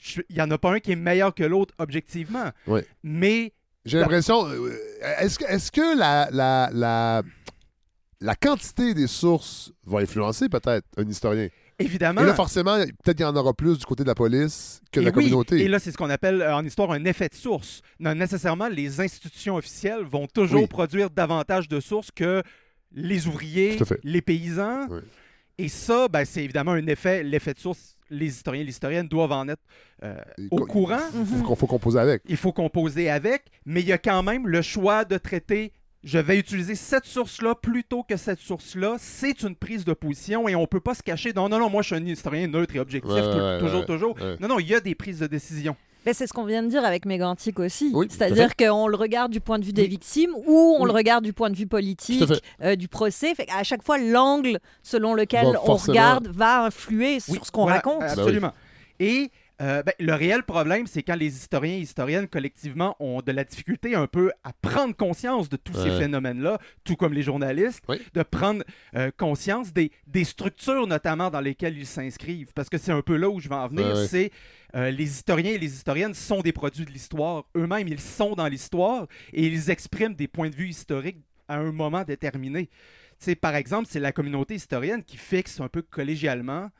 [0.00, 2.50] Je- Il n'y en a pas un qui est meilleur que l'autre objectivement.
[2.66, 2.80] Oui.
[3.02, 3.52] Mais
[3.84, 4.46] J'ai l'impression.
[4.48, 4.70] euh,
[5.20, 7.22] Est-ce que, que la, la, la,
[8.20, 11.48] la quantité des sources va influencer peut-être un historien?
[11.78, 12.20] Évidemment...
[12.20, 15.00] Et là, forcément, peut-être qu'il y en aura plus du côté de la police que
[15.00, 15.60] de Et la oui, communauté.
[15.62, 17.80] et là, c'est ce qu'on appelle euh, en histoire un effet de source.
[18.00, 20.66] Non, nécessairement, les institutions officielles vont toujours Oui.
[20.68, 22.42] produire davantage de sources que
[22.92, 24.86] les ouvriers, les paysans.
[24.90, 25.00] Oui.
[25.58, 27.96] Et ça, ben, c'est évidemment un effet, l'effet de source.
[28.10, 29.62] les historiens et les historiennes doivent en être
[30.02, 30.16] euh,
[30.50, 30.98] au co- courant.
[31.46, 32.22] Faut, faut composer avec.
[32.28, 35.72] Il faut composer avec, mais il y a quand même le choix de traiter.
[36.04, 38.96] Je vais utiliser cette source-là plutôt que cette source-là.
[38.98, 41.32] C'est une prise de position et on peut pas se cacher.
[41.34, 43.80] Non, non, non, moi je suis un historien neutre et objectif, Ouais, tout- ouais, toujours,
[43.80, 44.14] ouais, toujours.
[44.16, 44.36] ouais.
[44.40, 45.74] Non, non, il y a des prises de décision.
[46.04, 47.90] Ben, c'est ce qu'on vient de dire avec Mégantic aussi.
[47.94, 50.86] Oui, C'est-à-dire qu'on le regarde du point de vue des victimes ou on Oui.
[50.88, 52.22] le regarde du point de vue politique,
[52.62, 53.34] euh, du procès.
[53.34, 57.46] Fait à chaque fois, l'angle selon lequel Va on forcément- regarde va influer Oui, sur
[57.46, 58.02] ce qu'on voilà, raconte.
[58.02, 58.52] Absolument.
[59.00, 59.30] Et
[59.62, 63.44] euh, ben, le réel problème, c'est quand les historiens et historiennes collectivement ont de la
[63.44, 67.98] difficulté un peu à prendre conscience de tous ces phénomènes-là, tout comme les journalistes, Oui.
[68.14, 68.64] de prendre
[68.96, 72.52] euh, conscience des, des structures notamment dans lesquelles ils s'inscrivent.
[72.54, 74.30] Parce que c'est un peu là où je vais en venir, Ouais, c'est
[74.74, 77.44] euh, les historiens et les historiennes sont des produits de l'histoire.
[77.56, 81.70] Eux-mêmes, ils sont dans l'histoire et ils expriment des points de vue historiques à un
[81.70, 82.66] moment déterminé.
[83.20, 86.70] Tu sais, par exemple, c'est la communauté historienne qui fixe un peu collégialement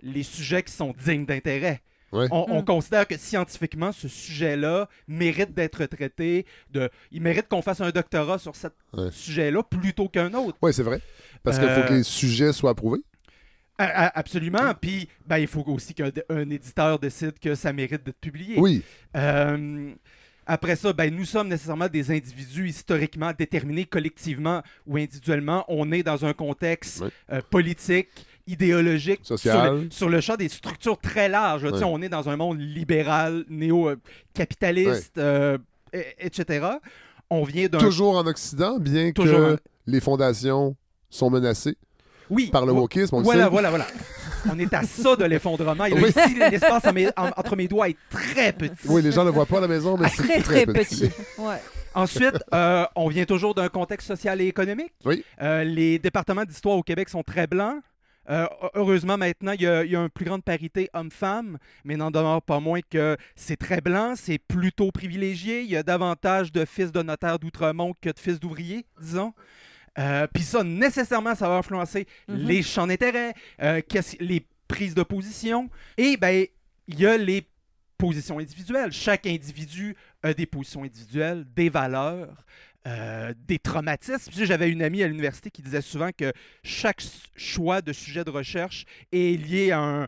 [0.00, 1.82] les sujets qui sont dignes d'intérêt.
[2.12, 2.26] Ouais.
[2.30, 2.64] On, on Mm.
[2.64, 6.44] considère que scientifiquement, ce sujet-là mérite d'être traité.
[6.70, 6.90] De...
[7.10, 9.08] Il mérite qu'on fasse un doctorat sur ce Ouais.
[9.10, 10.58] sujet-là plutôt qu'un autre.
[10.60, 11.00] Oui, c'est vrai.
[11.42, 13.00] Parce qu'il faut Euh, que les sujets soient approuvés.
[13.78, 14.74] Absolument.
[14.80, 18.58] Puis, ben, il faut aussi qu'un un éditeur décide que ça mérite d'être publié.
[18.58, 18.82] Oui.
[19.16, 19.92] Euh,
[20.46, 25.64] après ça, ben, nous sommes nécessairement des individus historiquement déterminés collectivement ou individuellement.
[25.68, 28.08] On est dans un contexte euh, politique,
[28.46, 29.20] idéologique.
[29.22, 29.36] Sur,
[29.72, 31.64] le, sur le champ des structures très larges.
[31.64, 31.86] là.
[31.86, 35.58] On est dans un monde libéral, néo-capitaliste, euh,
[35.92, 36.66] et- etc.
[37.30, 37.78] On vient d'un...
[37.78, 40.76] Toujours en Occident, bien Toujours que en- les fondations
[41.10, 41.76] sont menacées
[42.30, 42.48] Oui.
[42.50, 43.86] par le wokisme, on le Voilà, voilà, voilà.
[44.50, 45.84] On est à ça de l'effondrement.
[45.84, 46.08] Et là, Oui.
[46.10, 48.86] Ici, l'espace en mes- en- entre mes doigts est très petit.
[48.88, 50.66] Oui, les gens ne le voient pas à la maison, mais c'est Très, très, très
[50.66, 51.08] petit.
[51.08, 51.12] petit.
[51.38, 51.60] Ouais.
[51.94, 54.92] Ensuite, euh, on vient toujours d'un contexte social et économique.
[55.04, 55.24] Oui.
[55.42, 57.76] Euh, les départements d'histoire au Québec sont très blancs.
[58.30, 61.96] Euh, heureusement, maintenant, il y, a, il y a une plus grande parité homme-femme, mais
[61.96, 65.62] n'en demeure pas moins que c'est très blanc, c'est plutôt privilégié.
[65.62, 69.34] Il y a davantage de fils de notaires d'Outremont que de fils d'ouvriers, disons.
[69.98, 72.36] Euh, Puis ça, nécessairement, ça va influencer Mhm.
[72.36, 73.80] les champs d'intérêt, euh,
[74.20, 75.68] les prises de position.
[75.98, 76.46] Et ben,
[76.88, 77.46] il y a les
[77.98, 78.90] positions individuelles.
[78.92, 82.44] Chaque individu a des positions individuelles, des valeurs,
[82.86, 84.30] euh, des traumatismes.
[84.30, 86.32] Tu sais, J'avais une amie à l'université qui disait souvent que
[86.64, 87.02] chaque
[87.36, 90.06] choix de sujet de recherche est lié à, un-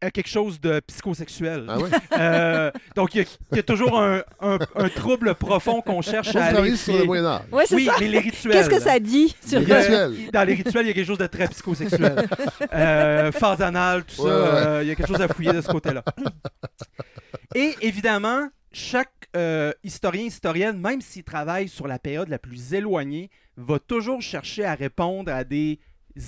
[0.00, 1.64] à quelque chose de psychosexuel.
[1.68, 1.88] Ah ouais?
[2.20, 6.00] Euh, donc, il y, a- il y a toujours un, un- un trouble profond qu'on
[6.02, 7.04] cherche à aller sur le.
[7.06, 7.94] Ouais, c'est Oui, ça.
[7.98, 8.52] mais les rituels.
[8.52, 10.30] Qu'est-ce que ça dit sur Les Euh, rituels.
[10.32, 12.28] Dans les rituels, il y a quelque chose de très psychosexuel.
[12.72, 14.30] euh, phase anale, tout ça, ouais.
[14.30, 16.04] euh, il y a quelque chose à fouiller de ce côté-là.
[17.54, 23.30] Et évidemment, chaque euh, historien, historienne, même s'il travaille sur la période la plus éloignée,
[23.56, 25.78] va toujours chercher à répondre à des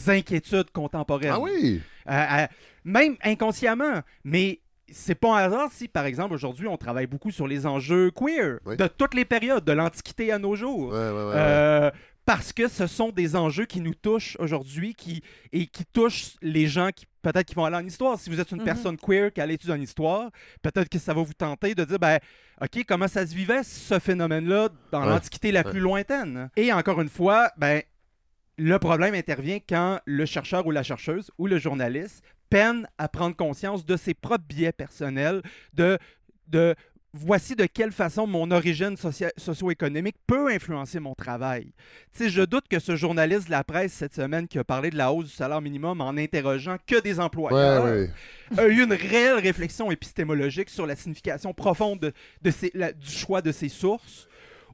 [0.06, 1.32] inquiétudes contemporaines.
[1.34, 1.80] Ah oui?
[2.06, 2.48] À-
[2.84, 4.00] même inconsciemment.
[4.24, 8.10] Mais c'est pas un hasard si, par exemple, aujourd'hui, on travaille beaucoup sur les enjeux
[8.10, 8.76] queer Oui.
[8.76, 10.92] de toutes les périodes, de l'Antiquité à nos jours.
[10.92, 11.92] Ouais, ouais, ouais.
[12.24, 16.66] Parce que ce sont des enjeux qui nous touchent aujourd'hui qui, et qui touchent les
[16.66, 18.18] gens qui peut-être qui vont aller en histoire.
[18.18, 18.64] Si vous êtes une Mhm.
[18.64, 20.30] personne queer qui a l'étude en histoire,
[20.62, 22.18] peut-être que ça va vous tenter de dire, ben,
[22.60, 25.08] OK, comment ça se vivait, ce phénomène-là, dans Ouais.
[25.08, 25.70] l'Antiquité la Ouais.
[25.70, 26.50] plus lointaine?
[26.56, 27.80] Et encore une fois, ben,
[28.58, 33.34] le problème intervient quand le chercheur ou la chercheuse ou le journaliste peine à prendre
[33.34, 35.40] conscience de ses propres biais personnels,
[35.72, 35.98] de,
[36.48, 36.74] de
[37.16, 38.96] voici de quelle façon mon origine
[39.36, 41.72] socio-économique peut influencer mon travail.
[42.12, 44.90] Tu sais, je doute que ce journaliste de la presse cette semaine qui a parlé
[44.90, 48.10] de la hausse du salaire minimum en interrogeant que des employeurs Ouais,
[48.50, 48.58] ouais.
[48.58, 53.08] a eu une réelle réflexion épistémologique sur la signification profonde de, de ces- la- du
[53.10, 54.26] choix de ses sources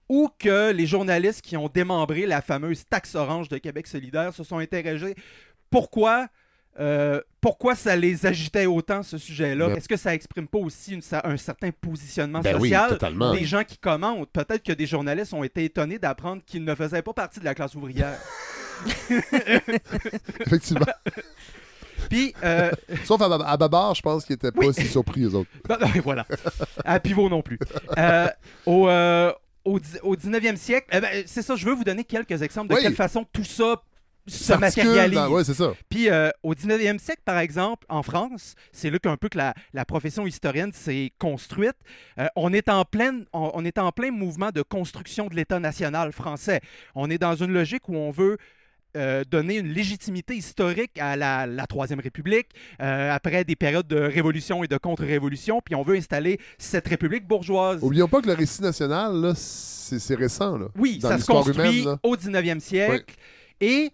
[0.08, 4.42] ou que les journalistes qui ont démembré la fameuse taxe orange de Québec solidaire se
[4.44, 5.14] sont interrogés
[5.70, 6.28] pourquoi
[6.80, 9.68] euh, pourquoi ça les agitait autant, ce sujet-là?
[9.68, 12.98] Ben- Est-ce que ça exprime pas aussi une un certain positionnement Ben social
[13.38, 14.28] des gens qui commentent?
[14.32, 17.54] Peut-être que des journalistes ont été étonnés d'apprendre qu'ils ne faisaient pas partie de la
[17.54, 18.18] classe ouvrière.
[20.46, 20.86] Effectivement.
[22.08, 22.70] Puis, euh,
[23.04, 24.74] Sauf à, Bab- à Babar, je pense qu'ils étaient pas Oui.
[24.74, 25.50] si surpris, eux autres.
[25.68, 26.26] Ben, ben, voilà.
[26.84, 27.58] À pivot non plus.
[27.98, 28.26] Euh,
[28.66, 29.32] au, euh,
[29.64, 32.68] au, dix- au 19e siècle, eh ben, c'est ça, je veux vous donner quelques exemples
[32.70, 32.82] de Oui.
[32.82, 33.82] quelle façon tout ça
[34.26, 35.14] se matérialise.
[35.14, 35.72] dans- Ouais, c'est ça.
[35.88, 39.54] Puis euh, au 19e siècle, par exemple, en France, c'est là qu'un peu que la,
[39.72, 41.74] la profession historienne s'est construite.
[42.18, 45.58] Euh, on, est en pleine, on, on est en plein mouvement de construction de l'État
[45.60, 46.60] national français.
[46.94, 48.36] On est dans une logique où on veut
[48.96, 52.48] euh, donner une légitimité historique à la, la Troisième République
[52.82, 57.24] euh, après des périodes de révolution et de contre-révolution, puis on veut installer cette République
[57.24, 57.78] bourgeoise.
[57.82, 60.58] Oublions pas que le récit national, c'est récent.
[60.58, 63.14] Là, Oui, ça se construit humaine, au 19e siècle.
[63.60, 63.92] Et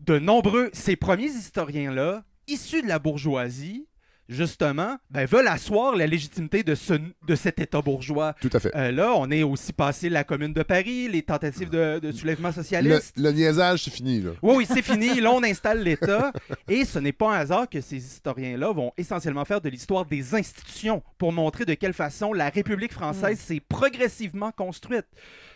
[0.00, 3.86] de nombreux, ces premiers historiens-là, issus de la bourgeoisie,
[4.28, 8.34] justement, ben, veulent asseoir la légitimité de, ce, de cet État bourgeois.
[8.40, 8.74] Tout à fait.
[8.74, 12.52] Euh, là, on est aussi passé la Commune de Paris, les tentatives de, de soulèvement
[12.52, 13.14] socialiste.
[13.18, 14.20] le niaisage, c'est fini.
[14.20, 14.30] Là.
[14.42, 15.20] Oui, oui, c'est fini.
[15.20, 16.32] Là, on installe l'État.
[16.68, 20.34] Et ce n'est pas un hasard que ces historiens-là vont essentiellement faire de l'histoire des
[20.34, 25.06] institutions pour montrer de quelle façon la République française s'est progressivement construite.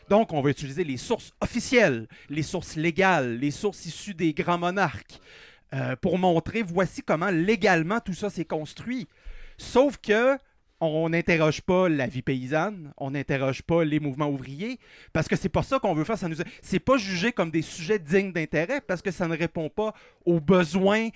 [0.08, 4.58] Donc, on va utiliser les sources officielles, les sources légales, les sources issues des grands
[4.58, 5.20] monarques,
[5.74, 9.06] euh, pour montrer voici comment légalement tout ça s'est construit.
[9.58, 10.38] Sauf que
[10.80, 14.78] on n'interroge pas la vie paysanne, on n'interroge pas les mouvements ouvriers,
[15.12, 16.16] parce que c'est pas ça qu'on veut faire.
[16.16, 19.68] Ça nous, c'est pas jugé comme des sujets dignes d'intérêt, parce que ça ne répond
[19.68, 19.92] pas
[20.24, 21.08] aux besoins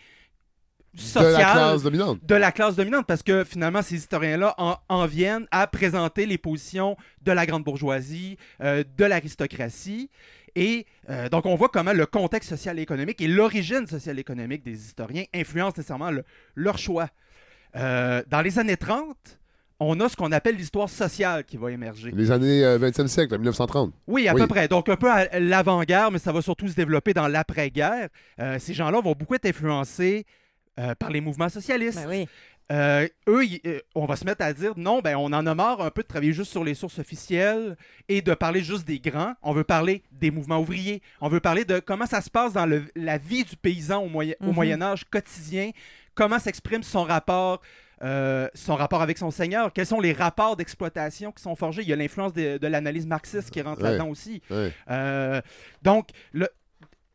[0.94, 2.18] sociaux De la classe dominante.
[2.24, 6.38] de la classe dominante, parce que finalement, ces historiens-là en, en viennent à présenter les
[6.38, 10.10] positions de la grande bourgeoisie, euh, de l'aristocratie.
[10.54, 14.20] Et euh, donc, on voit comment le contexte social et économique et l'origine sociale et
[14.20, 16.24] économique des historiens influencent nécessairement le-
[16.54, 17.08] leur choix.
[17.74, 19.16] Euh, dans les années 30,
[19.80, 22.10] on a ce qu'on appelle l'histoire sociale qui va émerger.
[22.14, 23.94] Les années euh, 20e siècle, 1930.
[24.06, 24.42] Oui, à Oui.
[24.42, 24.68] peu près.
[24.68, 28.08] Donc, un peu à l'avant-guerre, mais ça va surtout se développer dans l'après-guerre.
[28.58, 30.26] Ces gens-là vont beaucoup être influencés
[30.82, 32.00] euh, par les mouvements socialistes.
[32.04, 32.28] Ben oui.
[32.70, 35.54] Euh, eux, ils- euh, on va se mettre à dire non, ben on en a
[35.54, 37.76] marre un peu de travailler juste sur les sources officielles
[38.08, 39.34] et de parler juste des grands.
[39.42, 41.02] On veut parler des mouvements ouvriers.
[41.20, 44.08] On veut parler de comment ça se passe dans le- la vie du paysan au,
[44.08, 44.54] moyen, au Mhm.
[44.54, 45.70] Moyen Âge quotidien.
[46.14, 47.60] Comment s'exprime son rapport,
[48.02, 49.72] euh, son rapport avec son seigneur?
[49.72, 51.82] Quels sont les rapports d'exploitation qui sont forgés?
[51.82, 53.88] Il y a l'influence de, de l'analyse marxiste qui rentre Ouais.
[53.90, 54.40] là-dedans aussi.
[54.50, 54.72] Ouais.
[54.90, 55.42] Euh,
[55.82, 56.48] donc, le...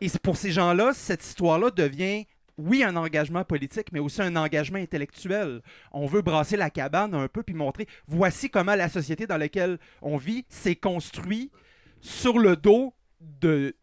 [0.02, 2.26] et pour ces gens-là, cette histoire-là devient,
[2.58, 5.62] oui, un engagement politique, mais aussi un engagement intellectuel.
[5.92, 9.78] On veut brasser la cabane un peu puis montrer, voici comment la société dans laquelle
[10.02, 11.52] on vit s'est construite
[12.02, 13.76] sur le dos de,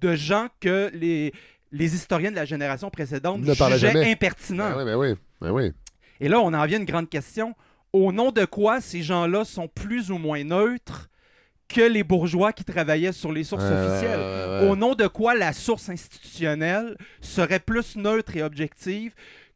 [0.00, 1.32] de gens que les,
[1.72, 4.70] les historiens de la génération précédente Ne jugeaient impertinents.
[4.70, 5.14] Ben oui, ben oui.
[5.40, 5.72] Ben oui.
[6.20, 7.54] Et là, on en vient à une grande question.
[7.92, 11.09] Au nom de quoi ces gens-là sont plus ou moins neutres?
[11.72, 14.18] Que les bourgeois qui travaillaient sur les sources officielles?
[14.18, 14.68] ouais.
[14.68, 19.12] Au nom de quoi la source institutionnelle serait plus neutre et objective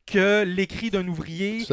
[0.06, 1.64] que l'écrit d'un ouvrier,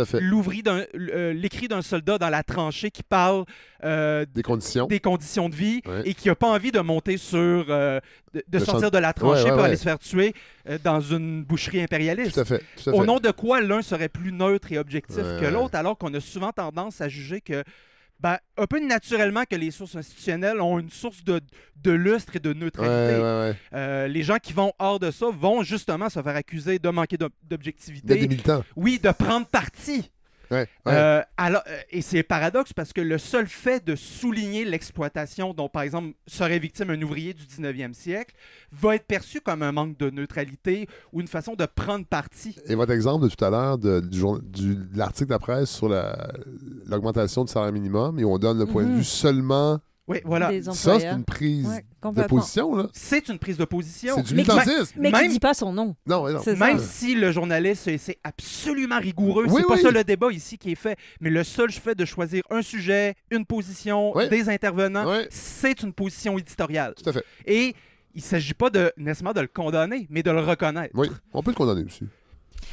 [0.64, 3.44] d'un- euh, l'écrit d'un soldat dans la tranchée qui parle
[3.84, 4.88] euh, Des conditions.
[4.88, 6.04] des conditions de vie Ouais.
[6.06, 8.00] et qui n'a pas envie de monter sur, euh,
[8.48, 10.34] de, sortir de la tranchée Ouais, pour aller se faire tuer
[10.82, 12.34] dans une boucherie impérialiste.
[12.36, 12.64] Tout à fait.
[12.82, 15.98] Tout à Au nom de quoi l'un serait plus neutre et objectif que l'autre, alors
[15.98, 17.66] qu'on a souvent tendance à juger que,
[18.22, 21.42] ben, un peu naturellement, que les sources institutionnelles ont une source de,
[21.78, 23.20] de lustre et de neutralité.
[23.20, 23.56] ouais, ouais.
[23.74, 27.18] Euh, les gens qui vont hors de ça vont justement se faire accuser de manquer
[27.18, 28.16] des d'objectivité.
[28.28, 28.64] militants.
[28.76, 30.12] Oui, de prendre parti.
[30.52, 30.94] Ouais, ouais.
[30.94, 35.70] Euh, alors, euh, et c'est paradoxe parce que le seul fait de souligner l'exploitation dont,
[35.70, 38.36] par exemple, serait victime un ouvrier du 19e siècle
[38.72, 42.56] va être perçu comme un manque de neutralité ou une façon de prendre parti.
[42.68, 45.40] Et votre exemple de tout à l'heure de, du jour- du- de l'article de la
[45.40, 46.32] presse sur la-
[46.86, 48.98] l'augmentation du salaire minimum et on donne le point de Mhm.
[48.98, 49.80] vue seulement.
[50.12, 50.50] Oui, voilà.
[50.50, 52.88] Des Ça, c'est une prise Ouais, de position, là.
[52.94, 54.16] C'est une prise de position.
[54.18, 54.96] C'est du Mais militantisme.
[55.00, 55.96] Mais qui Même- dit pas son nom.
[56.06, 56.42] Non, non.
[56.44, 56.86] C'est Même ça.
[56.86, 60.76] si le journaliste, c'est- absolument rigoureux, Oui, c'est pas ça le débat ici qui est
[60.76, 65.94] fait, mais le seul fait de choisir un sujet, une position, des intervenants, c'est une
[65.94, 66.94] position éditoriale.
[67.02, 67.24] Tout à fait.
[67.46, 67.76] Et
[68.14, 70.94] il s'agit pas de nécessairement de le condamner, mais de le reconnaître.
[70.98, 72.06] Oui, on peut le condamner aussi.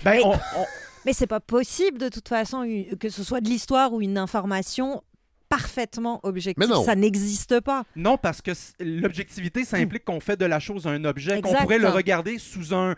[0.04, 0.66] Ben, Mais- on- on-
[1.06, 2.66] Mais c'est pas possible de toute façon
[3.00, 5.02] que ce soit de l'histoire ou une information
[5.48, 6.20] parfaitement.
[6.56, 6.82] Mais non.
[6.84, 7.84] Ça n'existe pas.
[7.96, 11.78] Non, parce que l'objectivité, ça implique qu'on fait de la chose un objet, qu'on pourrait
[11.78, 12.94] le regarder sous un,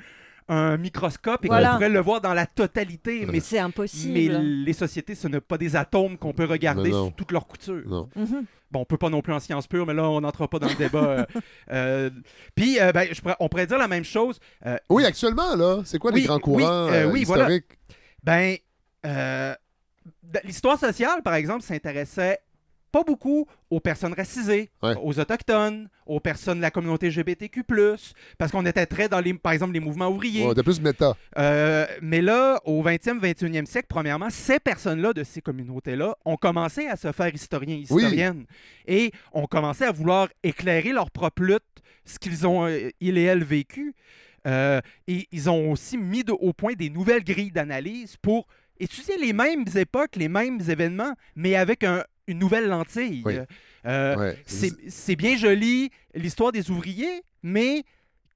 [0.48, 1.68] un microscope et Voilà.
[1.68, 3.24] qu'on pourrait le voir dans la totalité.
[3.26, 4.12] Mais, C'est impossible.
[4.14, 7.82] mais les sociétés, ce n'est pas des atomes qu'on peut regarder sous toute leur couture.
[7.86, 8.08] Non.
[8.16, 8.44] Mhm.
[8.72, 10.68] Bon, on peut pas non plus en sciences pures, mais là, on n'entrera pas dans
[10.68, 10.98] le débat.
[11.02, 11.24] euh,
[11.72, 12.10] euh,
[12.54, 14.38] Puis, euh, ben, je pourrais- on pourrait dire la même chose.
[14.64, 17.44] euh, Oui, actuellement, là, c'est quoi Oui, les grands oui, courants euh, euh, oui, voilà.
[17.44, 17.78] historiques?
[18.22, 18.56] Ben,
[19.06, 19.56] euh, d-
[20.44, 22.38] l'histoire sociale, par exemple, s'intéressait
[22.92, 24.94] pas beaucoup aux personnes racisées, Ouais.
[25.00, 27.62] aux autochtones, aux personnes de la communauté LGBTQ+,
[28.36, 30.44] parce qu'on était très dans, les, par exemple, les mouvements ouvriers.
[30.44, 31.14] Ouais, T'as plus méta.
[31.38, 36.88] Euh, mais là, au 20e, 21e siècle, premièrement, ces personnes-là de ces communautés-là ont commencé
[36.88, 38.02] à se faire historiens Oui.
[38.02, 38.44] historiennes
[38.88, 41.62] et ont commencé à vouloir éclairer leur propre lutte,
[42.04, 43.94] ce qu'ils ont, euh, ils et elles, vécu.
[44.48, 48.48] Euh, et ils ont aussi mis de- au point des nouvelles grilles d'analyse pour
[48.80, 53.22] étudier les mêmes époques, les mêmes événements, mais avec un- une nouvelle lentille.
[53.24, 53.34] Oui.
[53.86, 54.36] Euh, Ouais.
[54.46, 57.82] c'est bien joli l'histoire des ouvriers, mais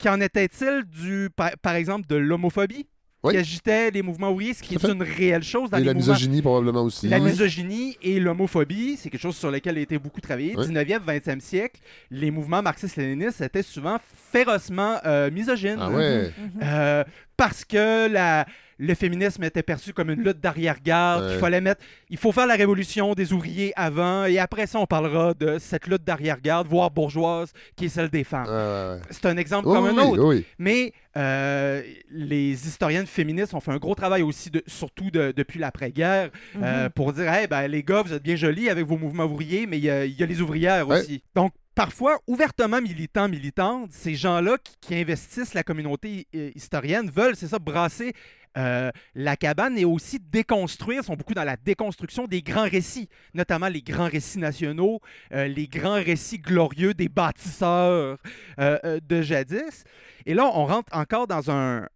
[0.03, 2.87] qu'en était-il du, par, par exemple, de l'homophobie?
[3.27, 3.33] Oui.
[3.33, 5.95] qui agitait les mouvements ouvriers, ce qui est une réelle chose dans Et les la
[5.95, 6.13] mouvements.
[6.13, 7.09] misogynie, probablement aussi.
[7.09, 10.53] La misogynie et l'homophobie, c'est quelque chose sur lequel a été beaucoup travaillé.
[10.55, 10.67] Oui.
[10.67, 11.81] 19e, 20e siècle,
[12.11, 13.97] les mouvements marxistes-léninistes étaient souvent
[14.31, 15.79] férocement euh, misogynes.
[15.81, 16.33] Ah ouais.
[16.63, 17.03] Euh,
[17.35, 18.45] parce que la,
[18.79, 21.31] le féminisme était perçu comme une lutte d'arrière-garde, Ouais.
[21.31, 24.87] qu'il fallait mettre, il faut faire la révolution des ouvriers avant, et après ça, on
[24.87, 28.47] parlera de cette lutte d'arrière-garde, voire bourgeoise, qui est celle des femmes.
[28.47, 29.01] Ouais, ouais, ouais.
[29.11, 30.25] C'est un exemple Oui, comme oui, un autre.
[30.25, 30.45] oui, oui.
[30.59, 35.59] Mais euh, les historiennes féministes ont fait un gros travail aussi, de- surtout de- depuis
[35.61, 36.31] l'après-guerre,
[36.63, 39.67] euh, pour dire hey, ben, les gars, vous êtes bien jolis avec vos mouvements ouvriers,
[39.67, 41.01] mais il y, y a les ouvrières Ouais.
[41.01, 41.23] aussi.
[41.35, 47.49] Donc, parfois, ouvertement militants, militantes, ces gens-là qui, investissent la communauté euh, historienne veulent, c'est
[47.49, 48.13] ça, brasser.
[48.57, 53.67] euh, la cabane et aussi déconstruire, sont beaucoup dans la déconstruction des grands récits, notamment
[53.67, 55.01] les grands récits nationaux,
[55.33, 58.19] euh, les grands récits glorieux des bâtisseurs
[58.59, 59.83] de jadis.
[60.27, 61.89] Et là, on rentre encore dans un,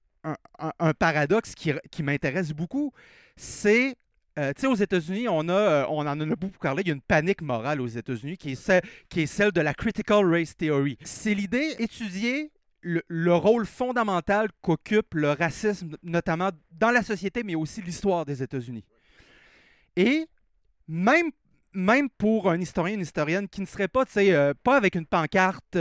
[0.99, 2.93] paradoxe qui m'intéresse beaucoup.
[3.37, 3.95] C'est,
[4.39, 6.95] euh, tu sais, aux États-Unis, on, euh, on en a beaucoup parlé, il y a
[6.95, 10.57] une panique morale aux États-Unis qui est, celle, qui est celle de la Critical Race
[10.57, 10.97] Theory.
[11.03, 17.57] C'est l'idée d'étudier le, le rôle fondamental qu'occupe le racisme, notamment dans la société, mais
[17.57, 18.85] aussi l'histoire des États-Unis.
[19.97, 20.27] Et
[20.87, 21.31] même
[21.75, 24.95] même pour un historien, une historienne qui ne serait pas, tu sais, euh, pas avec
[24.95, 25.77] une pancarte,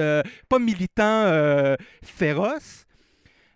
[0.49, 2.86] pas militant féroce,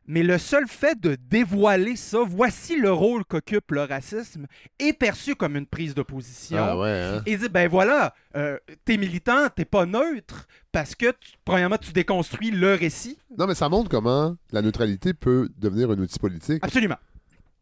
[0.08, 4.48] mais le seul fait de dévoiler ça, voici le rôle qu'occupe le racisme,
[4.80, 6.58] est perçu comme une prise de position.
[6.60, 7.22] Ah ouais, hein?
[7.26, 11.92] Et dit, ben voilà, euh, t'es militant, t'es pas neutre, parce que, tu- premièrement, tu
[11.94, 13.18] déconstruis le récit.
[13.38, 16.98] Non, mais ça montre comment la neutralité peut devenir un outil politique Absolument.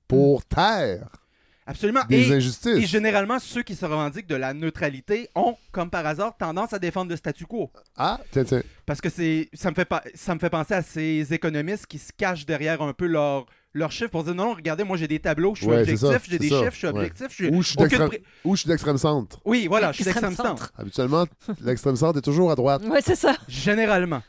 [0.07, 1.09] pour taire
[1.69, 2.01] Absolument.
[2.09, 2.77] des Et- injustices.
[2.77, 6.79] Et généralement, ceux qui se revendiquent de la neutralité ont, comme par hasard, tendance à
[6.79, 7.71] défendre le statu quo.
[7.95, 8.61] Ah, tiens, tiens.
[8.85, 11.99] Parce que c'est, ça me fait pas, ça me fait penser à ces économistes qui
[11.99, 13.45] se cachent derrière un peu leur
[13.75, 16.23] leurs chiffres pour dire non, non, regardez, moi j'ai des tableaux, je suis Ouais, objectif,
[16.27, 16.93] j'ai des ça, chiffres, je suis ouais.
[16.93, 19.39] objectif, je suis Ou je suis d'extrême- pré- ou je suis d'extrême centre.
[19.45, 20.71] Oui, voilà, je suis Extrême d'extrême centre.
[20.75, 21.25] Habituellement,
[21.61, 22.81] l'extrême centre est toujours à droite.
[22.85, 23.35] Ouais, c'est ça.
[23.47, 24.23] Généralement.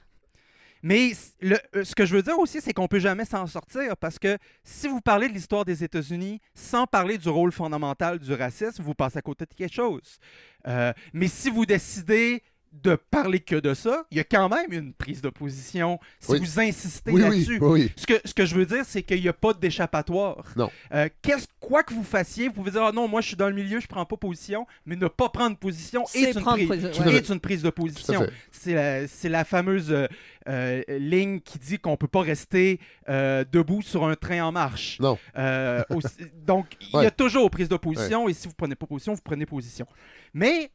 [0.83, 1.13] Mais
[1.43, 4.39] euh, ce que je veux dire aussi, c'est qu'on peut jamais s'en sortir parce que
[4.65, 8.95] si vous parlez de l'histoire des États-Unis sans parler du rôle fondamental du racisme, vous
[8.95, 10.19] passez à côté de quelque chose.
[10.67, 12.43] Euh, mais si vous décidez
[12.73, 16.31] de parler que de ça, il y a quand même une prise de position si
[16.33, 16.39] Oui.
[16.39, 17.59] vous insistez Oui, oui, là-dessus.
[17.61, 17.93] oui, oui.
[17.97, 20.45] Ce, que, ce que je veux dire, c'est qu'il n'y a pas d'échappatoire.
[20.57, 20.71] Non.
[20.95, 23.49] Euh, qu'est-ce- quoi que vous fassiez, vous pouvez dire ah non, moi je suis dans
[23.49, 26.65] le milieu, je prends pas position, mais ne pas prendre position C'est est une, prendre
[26.65, 27.15] prise- ouais.
[27.17, 28.27] est une prise de position.
[28.53, 30.07] C'est la, c'est la fameuse euh,
[30.49, 34.99] euh, ligne qui dit qu'on peut pas rester euh, debout sur un train en marche.
[35.01, 35.19] Non.
[35.37, 36.09] Euh, aussi-
[36.47, 39.21] donc, il y a toujours prise de position, et si vous prenez pas position, vous
[39.25, 39.87] prenez position.
[40.35, 40.71] Mais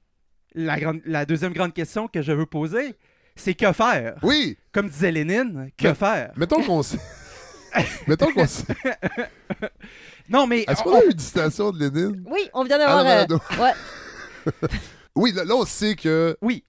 [0.56, 2.96] la, grande, la deuxième grande question que je veux poser,
[3.36, 4.16] c'est que faire?
[4.24, 6.32] Oui, Comme disait Lénine, que Mais- faire?
[6.36, 7.00] mettons qu'on sait.
[8.08, 8.74] mettons qu'on sait.
[10.30, 12.24] Non, mais Est-ce on- qu'on a eu une citation de Lénine?
[12.28, 13.06] Oui, on vient d'avoir.
[13.06, 13.26] Euh,
[13.62, 13.74] ouais.
[15.16, 16.66] Oui, là, là, on sait que Oui.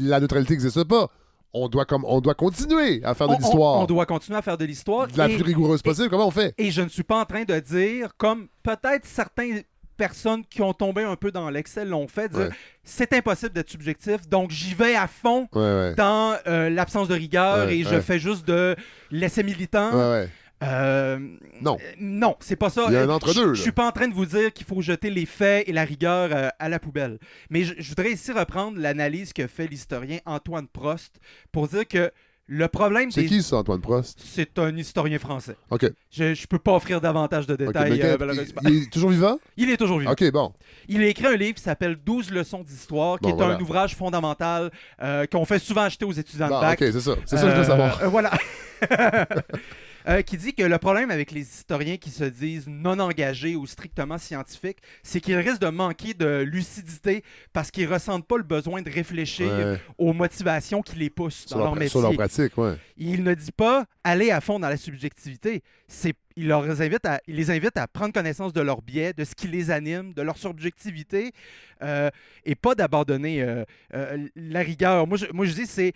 [0.00, 1.08] la neutralité n'existe pas.
[1.52, 3.78] On doit, comme, on doit continuer à faire de on- l'histoire.
[3.80, 5.08] On, doit continuer à faire de l'histoire.
[5.08, 6.08] de la et- plus rigoureuse possible.
[6.08, 6.54] Comment on fait?
[6.58, 9.62] Et je ne suis pas en train de dire, comme peut-être certaines
[10.06, 12.48] personnes qui ont tombé un peu dans l'excel l'ont fait, dire Ouais.
[12.82, 15.94] c'est impossible d'être subjectif, donc j'y vais à fond Ouais, ouais.
[15.94, 18.74] dans euh, l'absence de rigueur et je fais juste de
[19.10, 19.90] l'essai militant.
[20.64, 21.18] Euh,
[21.60, 21.76] Non.
[21.80, 22.84] euh, non, c'est pas ça.
[22.88, 24.64] Il y a un Euh, entre-deux, Je suis pas en train de vous dire qu'il
[24.66, 27.18] faut jeter les faits et la rigueur euh, à la poubelle.
[27.50, 31.16] Mais je voudrais ici reprendre l'analyse que fait l'historien Antoine Prost
[31.50, 32.12] pour dire que
[32.54, 33.28] le problème C'est des...
[33.28, 34.20] qui ça, Antoine Prost?
[34.22, 35.56] C'est un historien français.
[35.70, 35.86] OK.
[36.10, 37.92] Je, je peux pas offrir davantage de détails.
[37.98, 38.16] mais euh,
[38.64, 39.38] il, il est toujours vivant?
[39.56, 40.12] Il est toujours vivant.
[40.12, 40.52] OK, bon.
[40.88, 43.54] Il a écrit un livre qui s'appelle 12 leçons d'histoire, qui Bon, est voilà.
[43.56, 44.70] un ouvrage fondamental
[45.02, 46.82] euh, qu'on fait souvent acheter aux étudiants Bon, de bac.
[46.82, 47.14] OK, c'est ça.
[47.24, 48.10] C'est ça que je veux Euh, savoir.
[48.10, 48.30] voilà.
[50.08, 53.66] Euh, qui dit que le problème avec les historiens qui se disent non engagés ou
[53.66, 57.22] strictement scientifiques, c'est qu'ils risquent de manquer de lucidité
[57.52, 59.80] parce qu'ils ressentent pas le besoin de réfléchir Ouais.
[59.98, 62.18] aux motivations qui les poussent Sur dans leur, leur sur leur métier.
[62.48, 62.74] pratique, ouais.
[62.96, 65.62] Il ne dit pas aller à fond dans la subjectivité.
[65.88, 69.24] C'est, il, leur invite à, il les invite à prendre connaissance de leurs biais, de
[69.24, 71.32] ce qui les anime, de leur subjectivité,
[71.82, 72.10] euh,
[72.44, 75.06] et pas d'abandonner euh, euh, la rigueur.
[75.06, 75.92] Moi, je, moi, je dis, c'est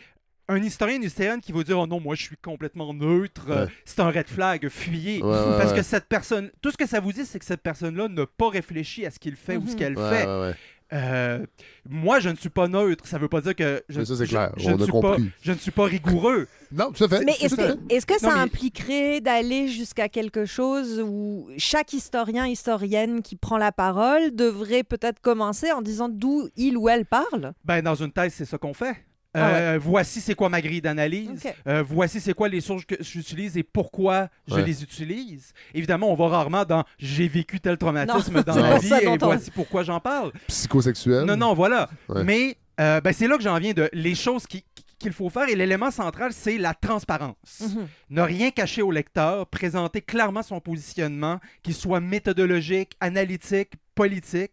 [0.48, 3.64] un historien, une historienne qui va dire Oh non, moi, je suis complètement neutre, euh,
[3.66, 3.72] Ouais.
[3.84, 5.22] c'est un red flag, fuyez.
[5.22, 5.78] Ouais, ouais, Parce ouais.
[5.78, 8.48] que cette personne, tout ce que ça vous dit, c'est que cette personne-là n'a pas
[8.50, 9.78] réfléchi à ce qu'il fait ou ce Mhm.
[9.78, 10.26] qu'elle Ouais, fait.
[10.26, 10.54] ouais, ouais.
[10.92, 11.44] Euh,
[11.90, 13.08] moi, je ne suis pas neutre.
[13.08, 14.52] Ça veut pas dire que je, Mais ça, c'est je- clair.
[14.56, 16.46] je On ne a suis pas, je ne suis pas rigoureux.
[16.70, 17.24] Non, tout à fait.
[17.24, 23.20] Mais est-ce que, ça Non, mais- impliquerait d'aller jusqu'à quelque chose où chaque historien, historienne
[23.22, 27.52] qui prend la parole devrait peut-être commencer en disant d'où il ou elle parle?
[27.64, 28.94] Ben, dans une thèse, c'est ça qu'on fait.
[29.38, 31.42] Ah Euh, Voici c'est quoi ma grille d'analyse.
[31.66, 34.64] Euh, voici c'est quoi les sources que j'utilise et pourquoi je Ouais.
[34.64, 35.52] les utilise.
[35.74, 39.16] Évidemment, on va rarement dans j'ai vécu tel traumatisme Non, dans ma vie et on-
[39.16, 40.32] voici pourquoi j'en parle.
[40.48, 41.24] Psychosexuel.
[41.24, 41.88] Non, non, voilà.
[42.08, 42.24] Ouais.
[42.24, 45.28] Mais euh, ben, c'est là que j'en viens de les choses qui, qui- qu'il faut
[45.28, 45.48] faire.
[45.48, 47.60] Et l'élément central, c'est la transparence.
[47.60, 47.86] Mhm.
[48.10, 54.52] Ne rien cacher au lecteur, présenter clairement son positionnement, qu'il soit méthodologique, analytique, politique,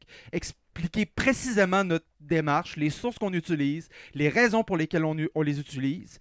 [0.76, 6.20] expliquer précisément notre démarche, les sources qu'on utilise, les raisons pour lesquelles on, les utilise,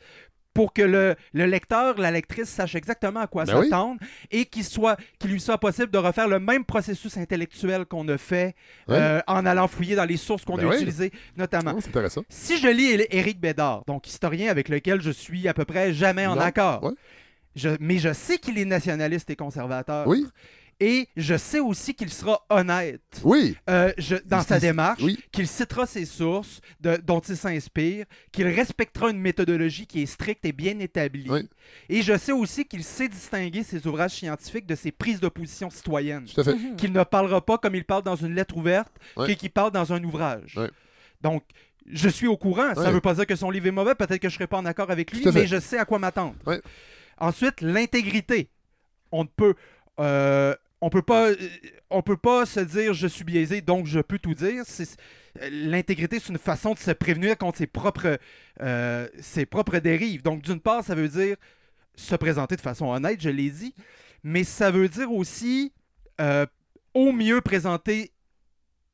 [0.52, 3.64] pour que le, le lecteur, la lectrice sache exactement à quoi Ben oui.
[3.64, 4.00] s'attendre
[4.30, 8.18] et qu'il soit, qu'il lui soit possible de refaire le même processus intellectuel qu'on a
[8.18, 8.54] fait
[8.90, 10.76] euh, en allant fouiller dans les sources qu'on Ben a oui.
[10.76, 11.72] utilisées, notamment.
[11.74, 12.22] Oh, c'est intéressant.
[12.28, 16.26] Si je lis Éric Bédard, donc historien avec lequel je suis à peu près jamais
[16.26, 16.92] en Non, accord,
[17.56, 20.06] je- mais je sais qu'il est nationaliste et conservateur.
[20.06, 20.26] Oui.
[20.80, 23.56] Et je sais aussi qu'il sera honnête Oui.
[23.70, 25.18] euh, je- dans sa démarche, oui.
[25.30, 30.44] qu'il citera ses sources de- dont il s'inspire, qu'il respectera une méthodologie qui est stricte
[30.44, 31.26] et bien établie.
[31.28, 31.48] Oui.
[31.88, 35.70] Et je sais aussi qu'il sait distinguer ses ouvrages scientifiques de ses prises de position
[35.70, 36.24] citoyennes.
[36.26, 36.56] Tout à fait.
[36.76, 39.28] Qu'il ne parlera pas comme il parle dans une lettre ouverte, Ouais.
[39.28, 40.58] que- qu'il parle dans un ouvrage.
[41.20, 41.44] Donc,
[41.86, 42.74] je suis au courant.
[42.74, 43.94] Ça ne veut pas dire que son livre est mauvais.
[43.94, 45.98] Peut-être que je ne serai pas en accord avec lui, mais je sais à quoi
[46.00, 46.34] m'attendre.
[47.18, 48.48] Ensuite, l'intégrité.
[49.12, 49.54] On ne peut.
[50.00, 51.36] euh, on peut pas, euh,
[51.90, 54.64] on peut pas se dire je suis biaisé donc je peux tout dire.
[54.80, 54.84] Euh,
[55.50, 58.18] L'intégrité, c'est une façon de se prévenir contre ses propres,
[58.60, 60.22] euh, ses propres dérives.
[60.22, 61.36] Donc, d'une part, ça veut dire
[61.94, 63.74] se présenter de façon honnête, je l'ai dit,
[64.24, 65.72] mais ça veut dire aussi
[66.94, 68.12] au mieux présenter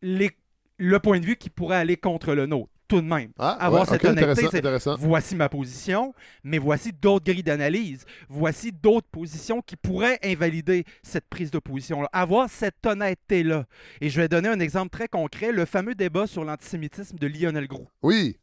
[0.00, 3.30] le point de vue qui pourrait aller contre le nôtre, tout de même.
[3.38, 4.96] Ah, Avoir ouais, cette honnêteté, intéressant.
[4.98, 8.04] Voici ma position, mais voici d'autres grilles d'analyse.
[8.28, 12.08] Voici d'autres positions qui pourraient invalider cette prise de position-là.
[12.12, 13.66] Avoir cette honnêteté-là.
[14.00, 17.68] Et je vais donner un exemple très concret, le fameux débat sur l'antisémitisme de Lionel
[17.68, 17.88] Groux.
[18.02, 18.38] Oui.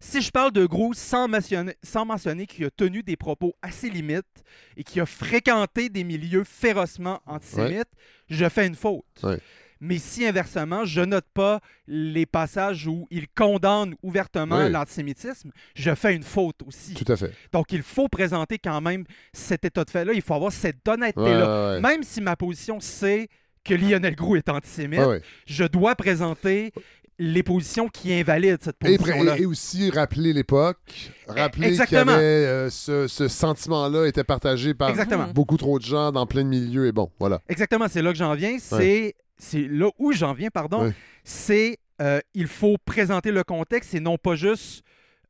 [0.00, 3.90] Si je parle de Groux sans mentionner, sans mentionner qu'il a tenu des propos assez
[3.90, 4.44] limites
[4.76, 7.90] et qu'il a fréquenté des milieux férocement antisémites,
[8.28, 9.04] je fais une faute.
[9.24, 9.40] Ouais.
[9.80, 16.14] Mais si inversement, je note pas les passages où il condamne ouvertement l'antisémitisme, je fais
[16.14, 16.94] une faute aussi.
[16.94, 17.32] Tout à fait.
[17.52, 21.68] Donc il faut présenter quand même cet état de fait-là, il faut avoir cette honnêteté-là.
[21.70, 23.28] Ouais, ouais, Même si ma position c'est
[23.64, 25.22] que Lionel Groux est antisémite, ouais.
[25.46, 26.72] Je dois présenter
[27.20, 29.36] les positions qui invalident cette Et, position-là.
[29.38, 32.12] et- et aussi rappeler l'époque, rappeler qu'il y Exactement.
[32.12, 35.26] avait euh, ce, ce sentiment-là était partagé par Exactement.
[35.34, 37.40] beaucoup trop de gens dans plein de milieux et bon, voilà.
[37.48, 38.56] Exactement, c'est là que j'en viens.
[38.60, 40.82] C'est c'est là où j'en viens, pardon.
[41.24, 44.84] C'est euh, il faut présenter le contexte et non pas juste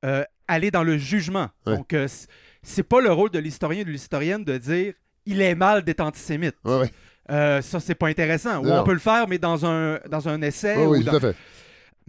[0.04, 1.48] euh, aller dans le jugement.
[1.76, 2.06] Donc, euh,
[2.62, 4.92] c'est pas le rôle de l'historien ou de l'historienne de dire
[5.26, 6.56] il est mal d'être antisémite.
[7.30, 8.58] Euh, ça, c'est pas intéressant.
[8.62, 10.76] Ou on peut le faire, mais dans un, dans un essai.
[10.76, 11.36] Ou oui, dans- tout à fait.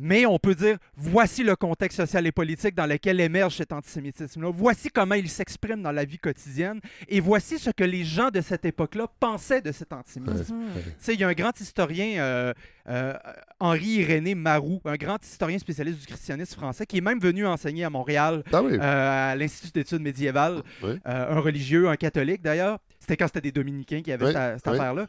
[0.01, 4.49] Mais on peut dire, voici le contexte social et politique dans lequel émerge cet antisémitisme-là.
[4.53, 6.79] Voici comment il s'exprime dans la vie quotidienne.
[7.09, 10.55] Et voici ce que les gens de cette époque-là pensaient de cet antisémitisme.
[10.73, 12.53] Tu sais, il y a un grand historien, euh,
[12.87, 13.13] euh,
[13.59, 17.89] Henri-Irénée Marou, un grand historien spécialiste du christianisme français, qui est même venu enseigner à
[17.89, 18.73] Montréal, Ah oui.
[18.79, 20.91] euh, à l'Institut d'études médiévales, Oui.
[21.07, 22.79] euh, un religieux, un catholique d'ailleurs.
[22.99, 24.73] C'était quand c'était des dominicains qui avaient Oui, cette, cette oui.
[24.79, 25.07] affaire-là.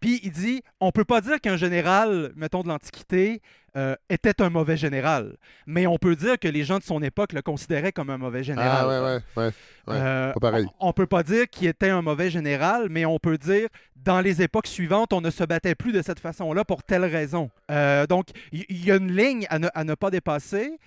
[0.00, 3.40] Puis il dit, on peut pas dire qu'un général, mettons de l'Antiquité,
[3.76, 7.32] euh, était un mauvais général, mais on peut dire que les gens de son époque
[7.32, 8.78] le considéraient comme un mauvais général.
[8.80, 9.44] ah ouais, ouais, ouais.
[9.44, 9.52] ouais.
[9.88, 10.66] Euh, pas pareil.
[10.78, 14.20] On, on peut pas dire qu'il était un mauvais général, mais on peut dire dans
[14.20, 17.50] les époques suivantes, on ne se battait plus de cette façon-là pour telle raison.
[17.70, 20.78] Euh, donc, il y, a une ligne à ne, à ne pas dépasser.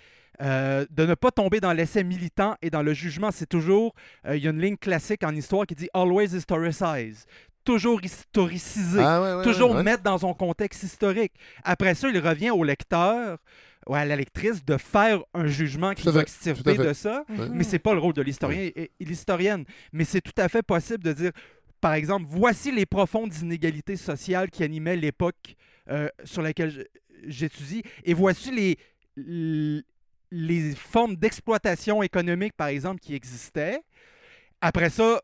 [0.42, 3.94] euh, de ne pas tomber dans l'essai militant et dans le jugement, c'est toujours,
[4.28, 7.26] euh, il y a une ligne classique en histoire qui dit always historicize,
[7.66, 11.34] toujours historiciser, Ah ouais, ouais, toujours ouais, mettre dans son contexte historique.
[11.64, 13.40] Après ça, il revient au lecteur
[13.88, 17.26] ou à la lectrice de faire un jugement qui va extirper de ça.
[17.30, 17.50] Ouais.
[17.52, 19.66] Mais c'est pas le rôle de l'historien et, l'historienne.
[19.92, 21.32] Mais c'est tout à fait possible de dire,
[21.82, 25.56] par exemple, voici les profondes inégalités sociales qui animaient l'époque
[25.90, 26.88] euh, sur laquelle
[27.28, 28.52] j'étudie, et voici
[29.18, 29.84] les,
[30.32, 33.80] les formes d'exploitation économique, par exemple, qui existaient.
[34.62, 35.22] Après ça,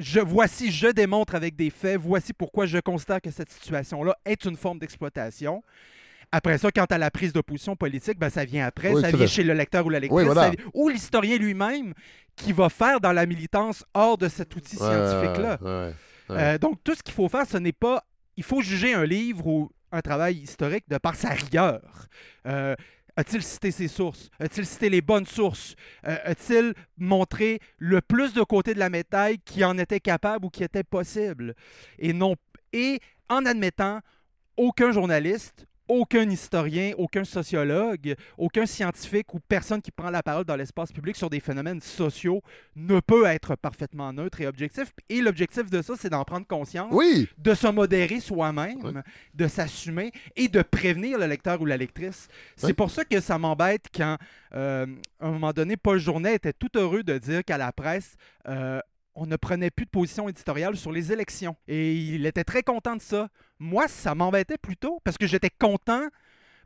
[0.00, 4.44] je, voici, je démontre avec des faits, voici pourquoi je considère que cette situation-là est
[4.46, 5.62] une forme d'exploitation.
[6.32, 9.10] Après ça, quant à la prise de position politique, ben, ça vient après, Oui, ça
[9.10, 10.52] vient chez le lecteur ou la lectrice, Oui, voilà.
[10.74, 11.92] ou l'historien lui-même
[12.36, 15.58] qui va faire dans la militance hors de cet outil Ouais, scientifique-là.
[15.60, 15.92] ouais, ouais,
[16.30, 16.36] ouais.
[16.38, 18.04] Euh, donc, tout ce qu'il faut faire, ce n'est pas.
[18.36, 21.80] Il faut juger un livre ou un travail historique de par sa rigueur.
[22.46, 22.76] Euh,
[23.16, 24.30] a-t-il cité ses sources?
[24.38, 25.74] A-t-il cité les bonnes sources?
[26.06, 30.50] Euh, a-t-il montré le plus de côté de la médaille qui en était capable ou
[30.50, 31.54] qui était possible?
[31.98, 32.36] Et, non,
[32.72, 34.00] et en admettant
[34.56, 40.54] aucun journaliste, aucun historien, aucun sociologue, aucun scientifique ou personne qui prend la parole dans
[40.54, 42.42] l'espace public sur des phénomènes sociaux
[42.76, 44.92] ne peut être parfaitement neutre et objectif.
[45.08, 47.28] Et l'objectif de ça, c'est d'en prendre conscience, Oui!
[47.38, 49.02] de se modérer soi-même,
[49.34, 52.28] de s'assumer et de prévenir le lecteur ou la lectrice.
[52.56, 54.16] C'est pour ça que ça m'embête quand,
[54.54, 54.86] euh,
[55.18, 58.14] à un moment donné, Paul Journet était tout heureux de dire qu'à la presse,
[58.48, 58.80] euh,
[59.16, 61.56] on ne prenait plus de position éditoriale sur les élections.
[61.66, 63.28] Et il était très content de ça.
[63.60, 66.02] Moi, ça m'embêtait plutôt parce que j'étais content.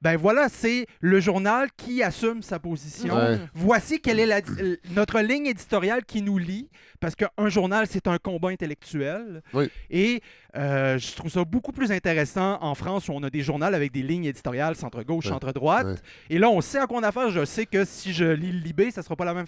[0.02, 3.14] Ben voilà, c'est le journal qui assume sa position.
[3.16, 3.38] Ouais.
[3.54, 6.68] Voici quelle est la- euh, notre ligne éditoriale qui nous lie,
[7.00, 9.40] parce qu'un journal, c'est un combat intellectuel.
[9.54, 9.70] Oui.
[9.88, 10.20] Et
[10.56, 13.92] euh, je trouve ça beaucoup plus intéressant en France où on a des journaux avec
[13.92, 15.30] des lignes éditoriales centre-gauche, Ouais.
[15.32, 15.86] centre-droite.
[15.86, 15.94] Ouais.
[16.28, 17.30] Et là, on sait à quoi on a affaire.
[17.30, 19.46] Je sais que si je lis le Libé, ça sera pas la même,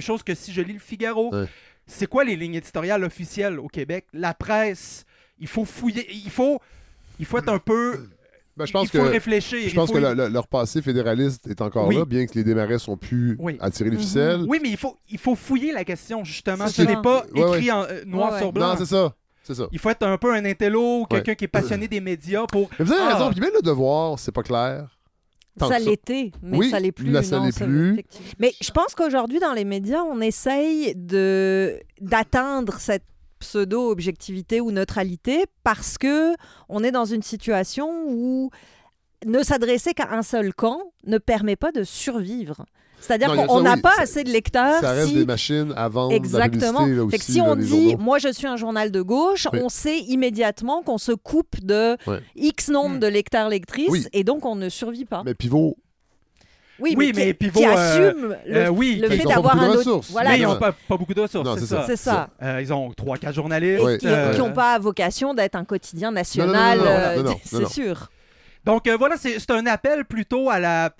[0.00, 1.32] chose que si je lis le Figaro.
[1.88, 4.06] C'est quoi les lignes éditoriales officielles au Québec?
[4.12, 5.04] La presse,
[5.38, 6.60] il faut fouiller, il faut,
[7.18, 8.08] il faut être un peu...
[8.56, 9.68] Ben, je pense il faut que, réfléchir.
[9.68, 11.96] je pense faut- que le- le- leur passé fédéraliste est encore Oui.
[11.96, 13.58] là, bien que les démarrais sont plus Oui.
[13.60, 14.02] à tirer les Mhm.
[14.02, 14.44] ficelles.
[14.48, 16.66] Oui, mais il faut, il faut fouiller la question, justement.
[16.68, 18.40] Ce n'est pas Ouais, écrit en euh, noir Ouais, ouais.
[18.40, 18.68] sur blanc.
[18.70, 19.14] Non, c'est ça.
[19.42, 19.68] C'est ça.
[19.70, 22.68] il faut être un peu un intello, quelqu'un qui est passionné des médias pour...
[22.78, 23.14] Mais vous avez Ah.
[23.14, 23.30] raison.
[23.30, 24.88] Puis même le devoir, c'est pas clair.
[25.58, 27.10] Tant Ça l'était, mais Oui, ça l'est plus.
[27.10, 27.92] là, ça non, l'est plus.
[27.92, 28.26] effectivement.
[28.40, 33.04] Mais je pense qu'aujourd'hui, dans les médias, on essaye de d'atteindre cette
[33.38, 36.34] pseudo-objectivité ou neutralité parce que
[36.68, 38.50] on est dans une situation où
[39.24, 42.64] ne s'adresser qu'à un seul camp ne permet pas de survivre.
[42.98, 43.80] C'est-à-dire qu'on n'a oui.
[43.82, 44.80] pas Ça- assez de lecteurs.
[44.80, 46.12] Ça reste si- des machines à vendre.
[46.14, 46.86] Exactement.
[47.10, 47.98] Fait que si là, on dit, journaux.
[48.02, 49.60] moi je suis un journal de gauche, Oui.
[49.62, 51.96] on sait immédiatement qu'on se coupe de.
[52.36, 53.00] X nombre Hmm.
[53.00, 54.06] de lecteurs-lectrices Oui.
[54.12, 55.22] et donc on ne survit pas.
[55.24, 55.76] Mais Pivot,
[56.78, 58.96] Oui, Oui, mais, mais qui, Pivot, qui euh, assume le, euh, oui.
[58.96, 60.00] le ils fait d'avoir un autre.
[60.10, 60.52] Voilà, mais ils non.
[60.54, 61.76] n'ont pas, pas beaucoup de ressources, c'est ça.
[61.80, 61.86] ça.
[61.86, 62.30] c'est ça.
[62.42, 63.82] Euh, ils ont 3-4 journalistes.
[63.88, 66.80] Et qui euh, n'ont pas vocation d'être un quotidien national,
[67.44, 68.10] c'est sûr.
[68.64, 70.90] Donc euh, voilà, c'est un appel plutôt à la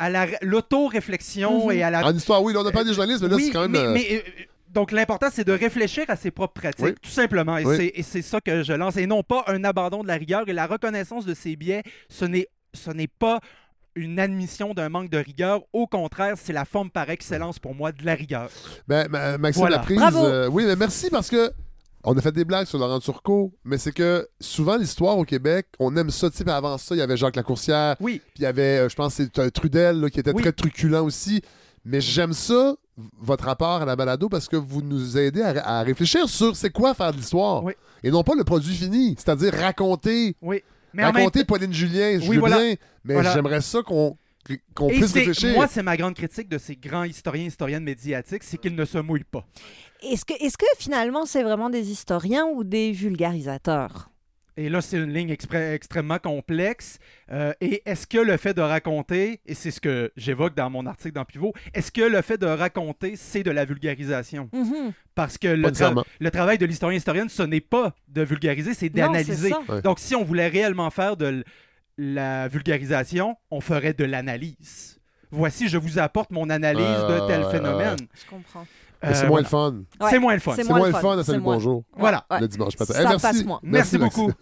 [0.00, 1.72] à la- l'auto-réflexion Mhm.
[1.72, 2.06] et à la...
[2.06, 3.92] En histoire, oui, là, on n'a pas des journalistes, mais là, Oui, c'est quand même.
[3.92, 4.24] mais, mais,
[4.72, 6.94] donc l'important, c'est de réfléchir à ses propres pratiques, Oui.
[7.02, 7.58] tout simplement.
[7.58, 7.76] Et Oui.
[7.76, 8.96] c'est- et c'est ça que je lance.
[8.96, 11.82] Et non pas un abandon de la rigueur et la reconnaissance de ses biais.
[12.08, 13.40] Ce n'est ce n'est pas
[13.98, 15.60] une admission d'un manque de rigueur.
[15.72, 18.48] Au contraire, c'est la forme par excellence pour moi de la rigueur.
[18.86, 19.76] Ben, ma- Maxime Voilà.
[19.76, 20.24] Laprise, Bravo.
[20.24, 21.50] euh, oui, mais merci parce que
[22.04, 25.66] on a fait des blagues sur Laurent Turcot, mais c'est que souvent l'histoire au Québec,
[25.78, 26.30] on aime ça.
[26.30, 28.88] Tu sais, avant ça, il y avait Jacques Lacourcière, Oui, puis il y avait, euh,
[28.88, 30.42] je pense, c'est Trudel là, qui était Oui.
[30.42, 31.42] très truculent aussi.
[31.84, 32.76] Mais j'aime ça,
[33.20, 36.70] votre rapport à la balado, parce que vous nous aidez à, à réfléchir sur c'est
[36.70, 37.64] quoi faire de l'histoire.
[37.64, 37.72] Oui.
[38.04, 40.36] Et non pas le produit fini, c'est-à-dire raconter.
[40.42, 40.62] oui.
[40.92, 42.58] Mais même temps- Pauline Julien, je Oui, veux voilà.
[42.58, 42.74] bien,
[43.04, 43.32] mais Voilà.
[43.34, 44.16] j'aimerais ça qu'on
[44.74, 45.52] qu'on puisse réfléchir.
[45.54, 48.96] moi, c'est ma grande critique de ces grands historiens, historiennes médiatiques, c'est qu'ils ne se
[48.96, 49.44] mouillent pas.
[50.02, 54.10] Est-ce que, est que finalement c'est vraiment des historiens ou des vulgarisateurs?
[54.58, 56.98] Et là, c'est une ligne extrêmement complexe.
[57.30, 60.84] Euh, et est-ce que le fait de raconter, et c'est ce que j'évoque dans mon
[60.84, 64.50] article dans Pivot, est-ce que le fait de raconter, c'est de la vulgarisation?
[64.52, 64.92] Mhm.
[65.14, 66.04] Parce que le, tra- nécessairement.
[66.18, 69.52] le travail de l'historien-historienne, ce n'est pas de vulgariser, c'est d'analyser.
[69.68, 69.80] Ouais.
[69.82, 71.44] Donc, si on voulait réellement faire de
[71.96, 74.97] la vulgarisation, on ferait de l'analyse.
[75.30, 77.96] Voici, je vous apporte mon analyse de tel ouais, ouais, phénomène.
[78.14, 78.66] Je comprends.
[79.02, 79.42] Mais c'est Euh, moins voilà.
[79.42, 79.48] le
[80.00, 80.08] fun.
[80.10, 80.52] C'est moins le fun.
[80.56, 81.84] C'est moins le fun, à Salut moins- Bonjour.
[81.96, 82.24] Voilà.
[82.30, 82.40] Ouais.
[82.40, 82.94] Le dimanche matin.
[82.94, 83.20] Ça Eh, merci.
[83.26, 83.60] passe moins.
[83.62, 84.32] Merci beaucoup.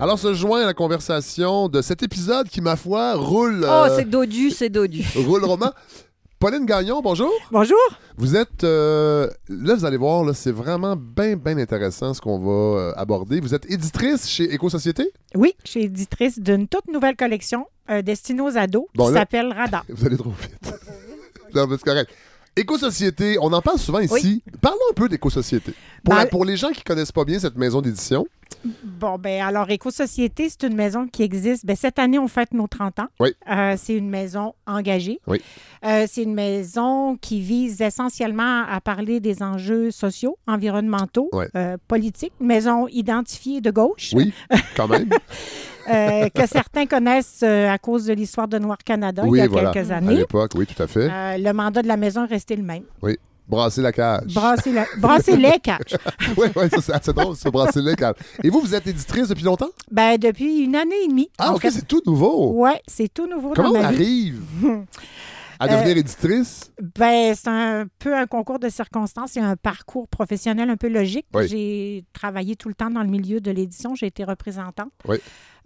[0.00, 3.96] Alors se joint à la conversation de cet épisode qui, ma foi, roule, Oh, euh,
[3.98, 5.04] c'est dodu, c'est dodu.
[5.26, 5.72] roule roman.
[6.40, 7.30] Pauline Gagnon, bonjour.
[7.50, 7.76] Bonjour.
[8.16, 8.64] Vous êtes...
[8.64, 12.92] euh, là, vous allez voir, là, c'est vraiment bien, bien intéressant ce qu'on va euh,
[12.96, 13.40] aborder.
[13.40, 15.12] Vous êtes éditrice chez Éco-Société?
[15.34, 19.52] Oui, je suis éditrice d'une toute nouvelle collection euh, destinée aux ados Bon, qui s'appelle
[19.52, 19.84] Radar.
[19.90, 20.74] Vous allez trop vite.
[21.54, 22.10] non, mais c'est correct.
[22.56, 24.42] Éco-Société, on en parle souvent ici.
[24.60, 25.72] Parlons un peu d'Éco-Société.
[26.04, 28.26] Pour, Ben- pour les gens qui connaissent pas bien cette maison d'édition,
[28.82, 31.64] Bon, ben alors, Éco-Société, c'est une maison qui existe.
[31.64, 33.06] Ben, cette année, on fête nos 30 ans.
[33.20, 33.30] Oui.
[33.48, 35.20] Euh, c'est une maison engagée.
[35.28, 35.40] Oui.
[35.86, 41.48] Euh, c'est une maison qui vise essentiellement à parler des enjeux sociaux, environnementaux, Ouais.
[41.56, 42.32] euh, politiques.
[42.40, 44.10] Maison identifiée de gauche.
[44.14, 44.34] oui,
[44.76, 45.08] quand même.
[45.90, 49.44] Euh, que certains connaissent euh, à cause de l'histoire de Noir Canada Oui, il y
[49.44, 49.70] a voilà.
[49.72, 50.16] quelques à années.
[50.16, 51.08] l'époque, oui, tout à fait.
[51.10, 52.82] Euh, le mandat de la maison est resté le même.
[53.48, 54.32] Brasser la cage.
[54.32, 55.96] Brasser, la- brasser les cages.
[56.36, 58.14] oui, oui, ça, c'est drôle, ça, brasser la cage.
[58.44, 59.70] Et vous, vous êtes éditrice depuis longtemps?
[59.90, 61.28] Ben, depuis une année et demie.
[61.36, 62.52] Ah, OK, c'est tout nouveau.
[62.52, 64.34] Ouais, c'est tout nouveau Comment dans on ma vie.
[65.60, 66.72] À devenir éditrice?
[66.98, 71.26] Ben, c'est un peu un concours de circonstances et un parcours professionnel un peu logique.
[71.34, 71.46] Oui.
[71.48, 73.94] J'ai travaillé tout le temps dans le milieu de l'édition.
[73.94, 75.18] J'ai été représentante Oui.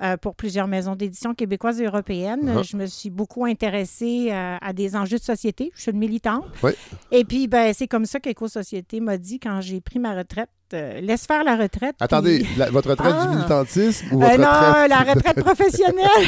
[0.03, 2.53] euh, pour plusieurs maisons d'édition québécoises et européennes.
[2.57, 2.69] Uh-huh.
[2.69, 5.71] Je me suis beaucoup intéressée euh, à des enjeux de société.
[5.77, 6.45] Je suis une militante.
[6.63, 6.73] Oui.
[7.13, 10.51] Et puis, ben, c'est comme ça qu'Éco-Société m'a dit quand j'ai pris ma retraite.
[10.73, 11.95] euh, laisse faire la retraite.
[12.01, 13.27] Attendez, puis- la- votre retraite Ah.
[13.27, 14.89] du militantisme ou Euh, votre non, retraite?
[14.91, 16.27] la retraite professionnelle.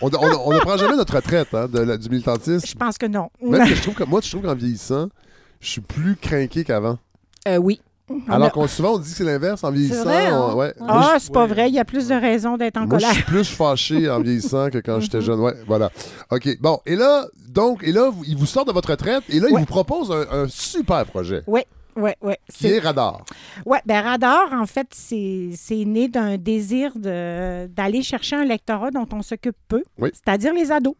[0.00, 2.66] On, on- on ne prend jamais notre retraite hein, de la- du militantisme.
[2.66, 3.30] Je pense que non.
[3.42, 5.08] Même que je trouve que moi, je trouve qu'en vieillissant,
[5.60, 6.98] je suis plus craqué qu'avant.
[7.48, 7.80] Euh, oui.
[8.28, 10.04] Alors qu'on souvent on dit que c'est l'inverse en vieillissant.
[10.04, 10.38] vrai, hein?
[10.52, 10.72] on- ouais.
[10.86, 11.68] Ah, c'est pas vrai.
[11.68, 13.12] Il y a plus de raisons d'être en Moi, je colère.
[13.14, 15.40] suis plus fâché en vieillissant que quand j'étais jeune.
[15.40, 15.90] Ouais, voilà.
[16.30, 16.48] OK.
[16.60, 19.48] Bon, et là, donc, et là, vous- il vous sort de votre retraite et là,
[19.50, 21.62] il vous propose un, un super projet Oui,
[21.96, 22.34] oui, oui.
[22.52, 23.24] qui est Radar.
[23.64, 28.90] Oui, ben Radar, en fait, c'est c'est né d'un désir de- d'aller chercher un lectorat
[28.90, 30.10] dont on s'occupe peu, Oui.
[30.12, 30.94] c'est-à-dire les ados.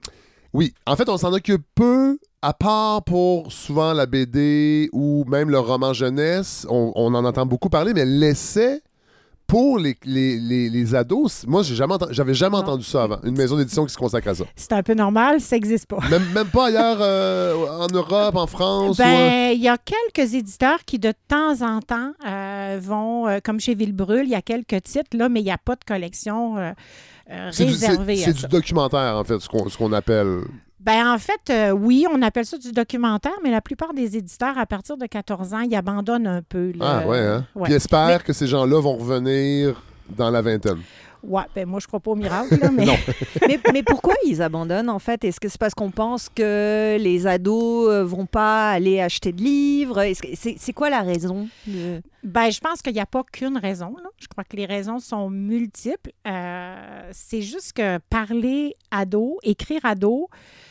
[0.53, 5.51] Oui, en fait, on s'en occupe peu, à part pour souvent la BD ou même
[5.51, 6.67] le roman jeunesse.
[6.71, 8.81] On, on en entend beaucoup parler, mais l'essai
[9.47, 13.19] pour les, les, les, les ados, moi, j'ai jamais j'avais jamais entendu ça avant.
[13.23, 14.45] Une maison d'édition qui se consacre à ça.
[14.57, 15.99] C'est un peu normal, ça n'existe pas.
[16.11, 18.99] Même, même pas ailleurs euh, en Europe, en France.
[18.99, 23.29] ou, euh, Ben, il y a quelques éditeurs qui, de temps en temps, euh, vont,
[23.29, 25.77] euh, comme chez Villebrul, il y a quelques titres, là, mais il n'y a pas
[25.77, 26.57] de collection
[27.31, 27.65] euh, c'est
[28.33, 30.43] du, documentaire, en fait, ce qu'on ce qu'on appelle.
[30.79, 34.59] Ben, en fait, euh, oui, on appelle ça du documentaire, mais la plupart des éditeurs,
[34.59, 36.72] à partir de 14 ans, ils abandonnent un peu.
[36.77, 37.01] là.
[37.03, 37.47] Ah, ouais, hein?
[37.55, 37.64] Ouais.
[37.64, 40.81] Puis espère Mais- que ces gens-là vont revenir dans la vingtaine.
[41.23, 42.87] Ouais, ben moi, je crois pas au miracle, là, mais...
[43.49, 45.23] Mais, mais pourquoi ils abandonnent en fait?
[45.25, 49.41] Est-ce que c'est parce qu'on pense que les ados euh, vont pas aller acheter de
[49.41, 50.03] livres?
[50.35, 53.95] C'est c'est quoi la raison de- Ben, je pense qu'il n'y a pas qu'une raison.
[54.03, 54.09] là.
[54.19, 56.11] Je crois que les raisons sont multiples.
[56.27, 60.29] Euh, c'est juste que parler ado, écrire ado,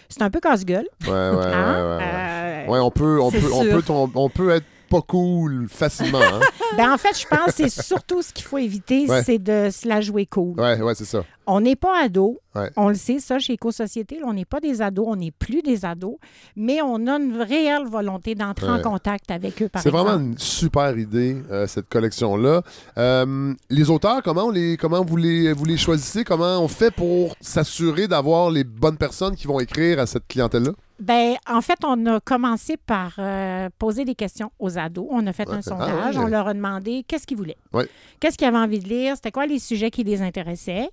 [0.09, 0.87] c'est un peu casse-gueule.
[1.05, 1.45] Ouais, ouais, ouais.
[1.45, 1.75] hein?
[1.75, 2.03] ouais, ouais.
[2.03, 3.83] Euh, Ouais, on peut, on peut, on peut,
[4.15, 4.65] on peut être
[4.95, 6.19] pas cool facilement.
[6.21, 6.39] Hein?
[6.77, 9.23] ben, en fait, je pense que c'est surtout ce qu'il faut éviter, Ouais.
[9.23, 10.59] c'est de se la jouer cool.
[10.59, 11.23] ouais, ouais, c'est ça.
[11.47, 12.39] On n'est pas ado.
[12.55, 12.71] Ouais.
[12.75, 15.85] On le sait, ça, chez Éco-Société, on n'est pas des ados, on n'est plus des
[15.85, 16.15] ados,
[16.55, 20.37] mais on a une réelle volonté d'entrer en contact avec eux, par C'est vraiment une
[20.39, 22.61] super idée, euh, cette collection-là.
[22.97, 26.23] Euh, les auteurs, comment, on les, comment vous, les, vous les choisissez?
[26.23, 30.71] Comment on fait pour s'assurer d'avoir les bonnes personnes qui vont écrire à cette clientèle-là?
[30.99, 35.07] Ben, en fait, on a commencé par euh, poser des questions aux ados.
[35.09, 35.55] On a fait Ouais.
[35.55, 35.89] un sondage.
[35.91, 36.17] Ah ouais.
[36.17, 37.57] On leur a demandé qu'est-ce qu'ils voulaient.
[37.73, 37.87] Ouais.
[38.19, 39.15] Qu'est-ce qu'ils avaient envie de lire?
[39.15, 40.89] C'était quoi les sujets qui les intéressaient?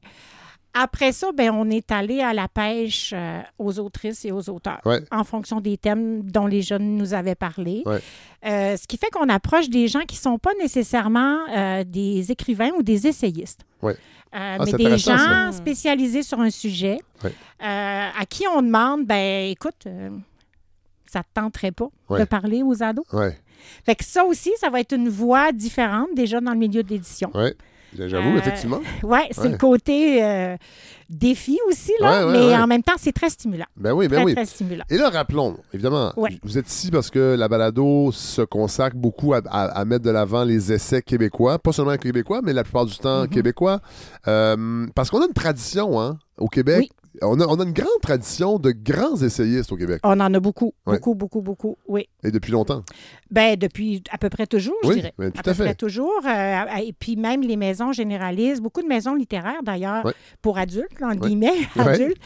[0.75, 4.81] Après ça, ben, on est allé à la pêche euh, aux autrices et aux auteurs
[5.11, 7.85] en fonction des thèmes dont les jeunes nous avaient parlé.
[7.87, 11.41] Euh, ce qui fait qu'on approche des gens qui ne sont pas nécessairement
[11.85, 13.67] des écrivains ou des essayistes.
[14.35, 15.17] Euh, Ah, mais des ça.
[15.17, 20.09] gens spécialisés sur un sujet euh, à qui on demande, ben écoute, euh,
[21.07, 23.05] ça ne te tenterait pas de parler aux ados?
[23.85, 26.89] Fait que ça aussi, ça va être une voix différente déjà dans le milieu de
[26.89, 27.31] l'édition.
[27.99, 28.09] Ouais.
[28.09, 28.81] J'avoue, Euh, effectivement.
[29.03, 29.49] Oui, c'est Ouais.
[29.51, 30.57] le côté euh,
[31.11, 33.67] défi aussi, là, Ouais, ouais, mais en même temps, c'est très stimulant.
[33.77, 34.35] Ben oui, ben très, oui.
[34.35, 34.85] très stimulant.
[34.89, 36.13] Et là, rappelons, évidemment,
[36.43, 40.11] vous êtes ici parce que la balado se consacre beaucoup à, à- à mettre de
[40.11, 43.29] l'avant les essais québécois, pas seulement québécois, mais la plupart du temps Mhm.
[43.29, 43.81] québécois.
[44.29, 46.79] Euh, parce qu'on a une tradition hein, au Québec.
[46.81, 46.91] Oui.
[47.21, 50.41] On, a, on a une grande tradition de grands essayistes au Québec, On en a
[50.41, 50.95] beaucoup, Ouais.
[50.95, 52.09] beaucoup, beaucoup, beaucoup, oui.
[52.25, 52.83] et depuis longtemps?
[53.31, 55.13] Ben, depuis à peu près toujours, je dirais.
[55.19, 55.65] ben, tout à peu fait.
[55.65, 56.21] près toujours.
[56.27, 60.13] Euh, et puis même les maisons généralistes, beaucoup de maisons littéraires d'ailleurs, Ouais.
[60.41, 61.29] pour adultes, entre Ouais.
[61.29, 62.19] guillemets, adultes,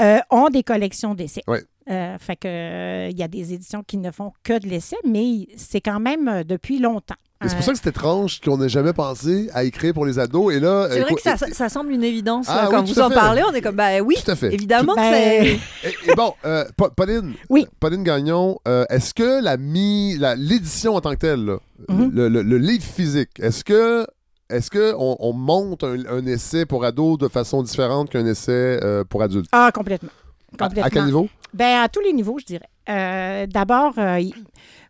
[0.00, 1.42] euh, ont des collections d'essais.
[1.90, 4.96] Euh, fait que euh, il y a des éditions qui ne font que de l'essai,
[5.06, 7.14] mais c'est quand même euh, depuis longtemps.
[7.46, 10.54] C'est pour ça que c'est étrange qu'on n'ait jamais pensé à écrire pour les ados.
[10.54, 12.46] Et là, C'est vrai que ça, ça semble une évidence.
[12.48, 13.14] Ah là, oui, quand tout vous en fait.
[13.14, 14.54] parlez, on est comme, bah oui, Tout à fait.
[14.54, 15.88] évidemment que Ben, c'est...
[16.08, 17.66] Et, et bon, euh, Pa- Pauline, Oui.
[17.80, 21.58] Pauline Gagnon, euh, est-ce que la mi, la- l'édition en tant que telle, là,
[21.90, 22.10] Mhm.
[22.14, 24.06] le, le- le livre physique, est-ce que
[24.48, 28.78] est-ce que on, on monte un, un essai pour ados de façon différente qu'un essai
[28.82, 29.48] euh, pour adultes?
[29.52, 30.08] Ah, complètement.
[30.54, 30.84] À, Complètement.
[30.86, 31.28] à quel niveau?
[31.54, 32.68] Ben, à tous les niveaux, je dirais.
[32.88, 34.20] Euh, D'abord, euh,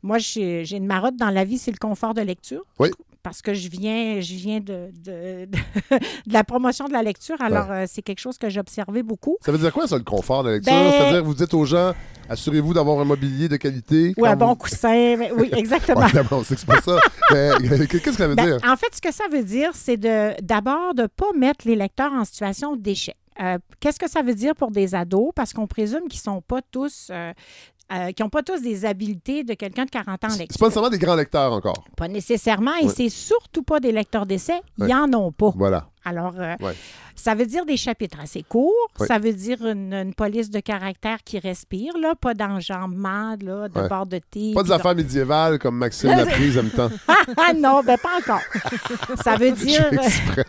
[0.03, 2.63] moi, j'ai une marotte dans la vie, c'est le confort de lecture.
[2.79, 2.91] Oui.
[3.23, 5.97] Parce que je viens, je viens de, de, de-
[6.27, 7.37] de la promotion de la lecture.
[7.41, 9.39] Alors, euh, c'est quelque chose que j'ai observé beaucoup.
[9.41, 10.75] Ça veut dire quoi, ça, le confort de la lecture?
[10.75, 11.93] Ben- C'est-à-dire, vous dites aux gens,
[12.29, 14.13] assurez-vous d'avoir un mobilier de qualité.
[14.19, 15.17] Ou un bon vous- coussin.
[15.17, 16.01] mais- Oui, exactement.
[16.03, 16.99] Ouais, d'abord, on sait que c'est pas ça.
[17.31, 18.71] Qu'est-ce que ça veut Ben, dire?
[18.71, 21.77] en fait, ce que ça veut dire, c'est de d'abord de ne pas mettre les
[21.77, 23.17] lecteurs en situation d'échec.
[23.41, 25.31] Euh, Qu'est-ce que ça veut dire pour des ados?
[25.35, 27.09] Parce qu'on présume qu'ils sont pas tous.
[27.11, 27.33] euh,
[27.93, 30.67] euh, qui n'ont pas tous des habiletés de quelqu'un de 40 ans en C'est pas
[30.67, 31.85] nécessairement des grands lecteurs encore.
[31.97, 34.59] Pas nécessairement, et c'est surtout pas des lecteurs d'essai.
[34.79, 35.53] Ils en ont pas.
[35.55, 35.89] Voilà.
[36.05, 36.75] Alors, euh, Ouais.
[37.15, 38.73] ça veut dire des chapitres assez courts.
[38.99, 43.81] Ça veut dire une, une police de caractère qui respire, là, pas d'enjambement, là, de
[43.81, 43.89] Ouais.
[43.89, 44.53] bord de thé.
[44.55, 46.91] Pas des affaires médiévales comme Maxime Laprise aime tant.
[47.09, 48.43] ah non, ben pas encore.
[49.25, 49.89] ça veut dire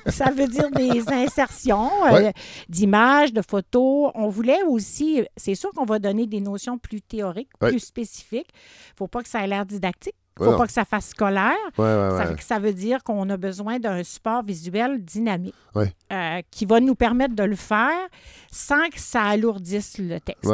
[0.08, 2.32] ça veut dire des insertions euh,
[2.70, 4.12] d'images, de photos.
[4.16, 8.50] On voulait aussi, c'est sûr qu'on va donner des notions plus théoriques, plus spécifiques.
[8.98, 10.16] faut pas que ça ait l'air didactique.
[10.38, 11.54] Faut pas que ça fasse scolaire.
[11.78, 12.26] Ouais, ouais, Ça, ouais.
[12.28, 16.80] fait que ça veut dire qu'on a besoin d'un support visuel dynamique euh, qui va
[16.82, 18.08] nous permettre de le faire
[18.52, 20.50] sans que ça alourdisse le texte.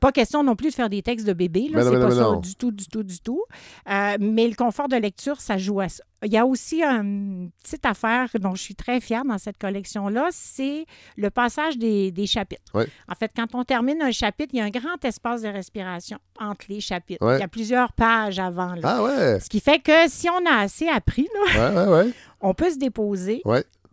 [0.00, 2.20] Pas question non plus de faire des textes de bébé, là, c'est non, pas ça
[2.22, 2.40] non.
[2.40, 3.42] du tout, du tout, du tout.
[3.90, 6.04] Euh, mais le confort de lecture, ça joue à ça.
[6.24, 10.28] Il y a aussi une petite affaire dont je suis très fière dans cette collection-là,
[10.32, 10.86] c'est
[11.16, 12.62] le passage des, des chapitres.
[12.74, 12.88] Ouais.
[13.08, 16.18] En fait, quand on termine un chapitre, il y a un grand espace de respiration
[16.40, 17.24] entre les chapitres.
[17.24, 17.36] Ouais.
[17.36, 18.74] Il y a plusieurs pages avant.
[18.74, 18.80] là.
[18.84, 19.40] Ah ouais.
[19.40, 22.12] Ce qui fait que si on a assez appris, là, Ouais, ouais, ouais.
[22.40, 23.42] on peut se déposer.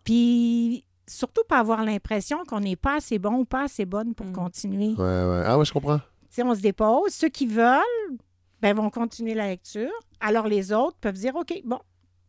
[0.04, 4.26] Puis surtout pas avoir l'impression qu'on n'est pas assez bon ou pas assez bonne pour
[4.26, 4.32] Mm.
[4.32, 4.88] continuer.
[4.96, 5.42] Ouais, ouais.
[5.44, 6.00] Ah ouais, je comprends.
[6.30, 7.80] Si on se dépose, ceux qui veulent
[8.62, 9.92] ben, vont continuer la lecture.
[10.20, 11.78] Alors les autres peuvent dire OK, bon,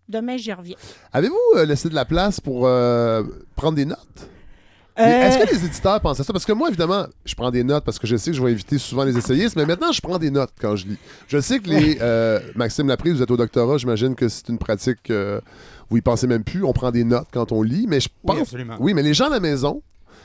[0.09, 0.75] demain j'y reviens.
[1.13, 3.23] Avez-vous euh, laissé de la place pour euh,
[3.55, 4.29] prendre des notes?
[4.97, 6.31] Euh, Est-ce que les éditeurs pensent à ça?
[6.31, 8.51] Parce que moi, évidemment, je prends des notes parce que je sais que je vais
[8.51, 10.97] inviter souvent les essayistes, mais maintenant, je prends des notes quand je lis.
[11.27, 11.97] Je sais que les.
[12.01, 15.41] euh, Maxime Laprise, vous êtes au doctorat, j'imagine que c'est une pratique euh,
[15.91, 16.63] où ils pensez même plus.
[16.63, 18.35] On prend des notes quand on lit, mais je pense.
[18.35, 18.75] Oui, absolument.
[18.79, 19.81] Oui, mais les gens à la maison,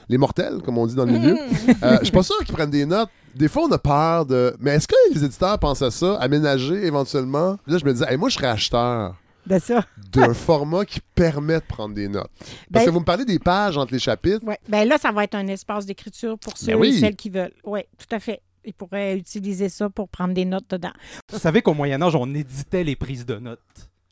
[0.09, 1.37] les mortels, comme on dit dans le milieu,
[1.83, 3.09] euh, je suis pas sûr qu'ils prennent des notes.
[3.35, 4.55] Des fois, on a peur de.
[4.61, 7.59] Mais est-ce que les éditeurs pensent à ça, aménager éventuellement?
[7.67, 9.17] Là, je me disais, Hey, moi, je serais acheteur
[9.47, 9.85] ben ça.
[10.13, 12.31] d'un format qui permet de prendre des notes.
[12.39, 14.45] Parce Ben- que vous me parlez des pages entre les chapitres.
[14.47, 14.59] Ouais.
[14.69, 16.89] Ben là, ça va être un espace d'écriture pour ceux Ben oui.
[16.97, 17.53] et celles qui veulent.
[17.65, 18.41] Oui, tout à fait.
[18.65, 20.93] Ils pourraient utiliser ça pour prendre des notes dedans.
[21.33, 23.61] Vous savez qu'au Moyen Âge, on éditait les prises de notes.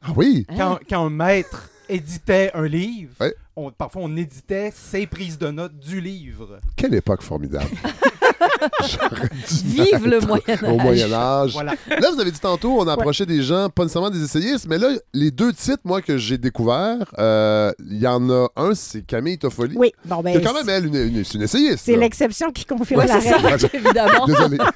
[0.02, 0.46] Ah oui!
[0.56, 3.34] Quand, quand un maître éditait un livre, Ouais.
[3.56, 6.60] on- parfois on éditait ses prises de notes du livre.
[6.76, 7.66] Quelle époque formidable.
[8.80, 10.62] J'aurais dû Vive le naître Moyen Âge.
[10.62, 11.52] Au Moyen Âge.
[11.52, 11.72] Voilà.
[11.88, 14.88] Là, vous avez dit tantôt, on approchait des gens, pas nécessairement des essayistes, mais là,
[15.12, 19.38] les deux titres, moi, que j'ai découverts, euh, il y en a un, c'est Camille
[19.38, 19.74] Toffoli.
[19.76, 20.32] Oui, bon, ben.
[20.32, 21.84] Qui est quand même, elle, une, une- c'est une essayiste.
[21.84, 23.68] C'est l'exception qui confirme Ouais, la c'est règle.
[23.74, 24.26] évidemment.
[24.26, 24.58] Désolé.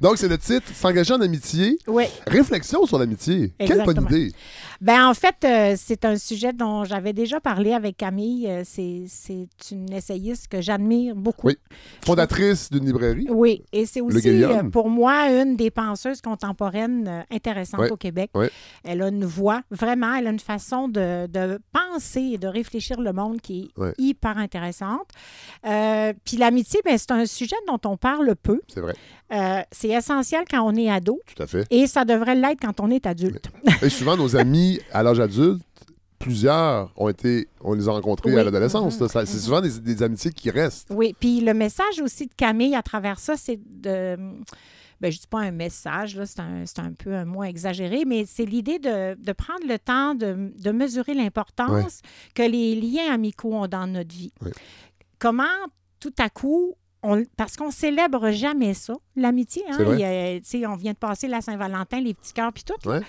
[0.00, 1.78] Donc, c'est le titre S'engager en amitié.
[1.86, 2.04] Oui.
[2.26, 3.52] Réflexion sur l'amitié.
[3.58, 4.32] Quelle bonne idée.
[4.80, 8.46] Ben en fait, euh, c'est un sujet dont j'avais déjà parlé avec Camille.
[8.46, 11.46] Euh, c'est, c'est une essayiste que j'admire beaucoup.
[11.46, 11.56] Oui.
[12.04, 13.26] Fondatrice d'une librairie.
[13.30, 18.30] Oui, et c'est aussi euh, pour moi une des penseuses contemporaines intéressantes au Québec.
[18.34, 18.50] ouais.
[18.84, 23.00] Elle a une voix, vraiment, elle a une façon de, de penser et de réfléchir
[23.00, 23.92] le monde qui est Ouais.
[23.98, 25.08] hyper intéressante.
[25.62, 28.60] Puis l'amitié, ben, c'est un sujet dont on parle peu.
[28.68, 28.94] C'est vrai.
[29.32, 31.66] Euh, c'est essentiel quand on est ado Tout à fait.
[31.70, 33.48] et ça devrait l'être quand on est adulte.
[33.82, 35.62] Et souvent, nos amis à l'âge adulte,
[36.18, 38.40] plusieurs ont été, on les a rencontrés Oui.
[38.40, 39.00] à l'adolescence.
[39.00, 39.08] Mhm.
[39.08, 40.88] C'est souvent des, des amitiés qui restent.
[40.90, 44.16] Oui, puis le message aussi de Camille à travers ça, c'est de.
[44.98, 48.24] Ben, je ne dis pas un message, c'est un, un peu un mot exagéré, mais
[48.26, 52.00] c'est l'idée de, de prendre le temps de, de mesurer l'importance
[52.34, 54.32] que les liens amicaux ont dans notre vie.
[55.18, 55.44] Comment
[56.00, 56.74] tout à coup,
[57.06, 59.62] on- parce qu'on célèbre jamais ça, l'amitié.
[59.70, 59.78] Hein?
[59.80, 62.88] A- on vient de passer la Saint-Valentin, les petits cœurs puis tout.
[62.88, 63.00] Ouais.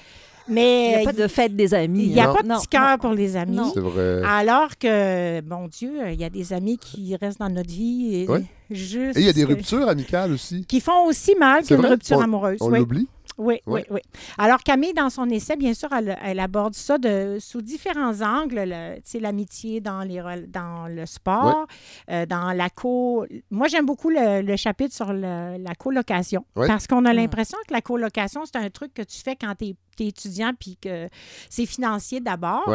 [0.49, 2.03] Mais Il n'y a pas de fête des amis.
[2.05, 2.33] il n'y a hein.
[2.33, 2.97] pas de cœurs non.
[2.99, 3.57] pour les amis.
[3.57, 3.69] Non.
[3.73, 4.21] C'est vrai.
[4.25, 8.29] Alors que, bon Dieu, il y a des amis qui restent dans notre vie et
[8.29, 8.45] Ouais.
[8.71, 9.17] juste.
[9.17, 10.65] Et il y a des ruptures amicales aussi.
[10.65, 12.57] Qui font aussi mal C'est qu'une rupture On- amoureuse.
[12.61, 12.79] On oui.
[12.79, 13.07] l'oublie?
[13.37, 13.99] Oui, oui, oui.
[14.39, 18.61] Alors, Camille, dans son essai, bien sûr, elle, elle aborde ça de, sous différents angles.
[18.65, 21.67] le- Tu sais, l'amitié dans, les, dans le sport,
[22.09, 23.25] euh, dans la co...
[23.51, 26.45] Moi, j'aime beaucoup le, le chapitre sur le- la colocation.
[26.55, 26.67] Ouais.
[26.67, 29.65] Parce qu'on a l'impression que la colocation, c'est un truc que tu fais quand tu
[29.65, 31.07] es, étudiant puis que
[31.49, 32.67] c'est financier d'abord.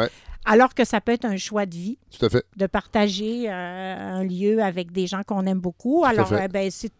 [0.45, 2.45] Alors que ça peut être un choix de vie Tout à fait.
[2.57, 6.03] de partager euh, un lieu avec des gens qu'on aime beaucoup.
[6.05, 6.91] Alors, euh, ben, c'est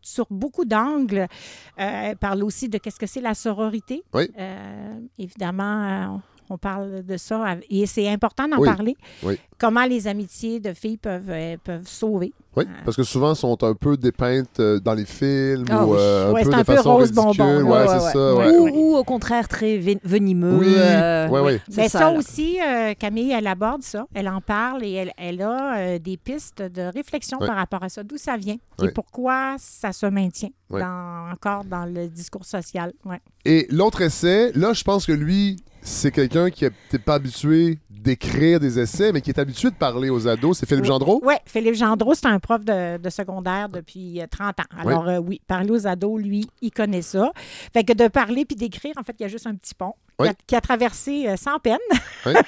[0.00, 1.20] sur beaucoup d'angles.
[1.20, 4.02] Euh, elle parle aussi de qu'est-ce que c'est la sororité.
[4.14, 4.30] Oui.
[4.38, 6.18] Euh, évidemment, euh,
[6.50, 8.68] on parle de ça et c'est important d'en Oui.
[8.68, 8.96] parler.
[9.22, 9.38] Oui.
[9.58, 12.32] Comment les amitiés de filles peuvent, euh, peuvent sauver.
[12.56, 12.72] Oui, Euh.
[12.84, 15.96] parce que souvent, sont un peu dépeintes euh, dans les films Ah ou oui.
[16.00, 17.24] euh, un Ouais, peu c'est de un peu façon rose ridicule.
[17.44, 17.86] bonbon, Ouais, là.
[17.98, 18.34] c'est Ouais, ça.
[18.34, 18.46] ouais.
[18.60, 18.70] ouais.
[18.72, 20.58] Ou, ou au contraire très ven- venimeux.
[20.58, 21.60] Oui, euh, ouais.
[21.68, 24.06] c'est Mais ça, aussi, euh, Camille, elle aborde ça.
[24.14, 27.88] Elle en parle et elle, elle a euh, des pistes de réflexion par rapport à
[27.88, 28.02] ça.
[28.04, 32.92] D'où ça vient et pourquoi ça se maintient dans, encore dans le discours social.
[33.04, 33.20] Ouais.
[33.44, 37.78] Et l'autre essai, là, je pense que lui, c'est quelqu'un qui n'est peut-être pas habitué
[37.90, 40.58] d'écrire des essais, mais qui est habitué de parler aux ados.
[40.58, 40.88] C'est Philippe Oui.
[40.88, 41.20] Gendreau?
[41.24, 44.64] Oui, Philippe Gendreau, c'est un prof de, de secondaire depuis euh, 30 ans.
[44.78, 47.32] Alors, euh, oui, parler aux ados, lui, il connaît ça.
[47.72, 49.94] Fait que de parler puis d'écrire, en fait, il y a juste un petit pont.
[50.20, 50.28] Oui.
[50.46, 51.78] qui, a, traversé euh, sans peine.
[52.26, 52.32] Oui.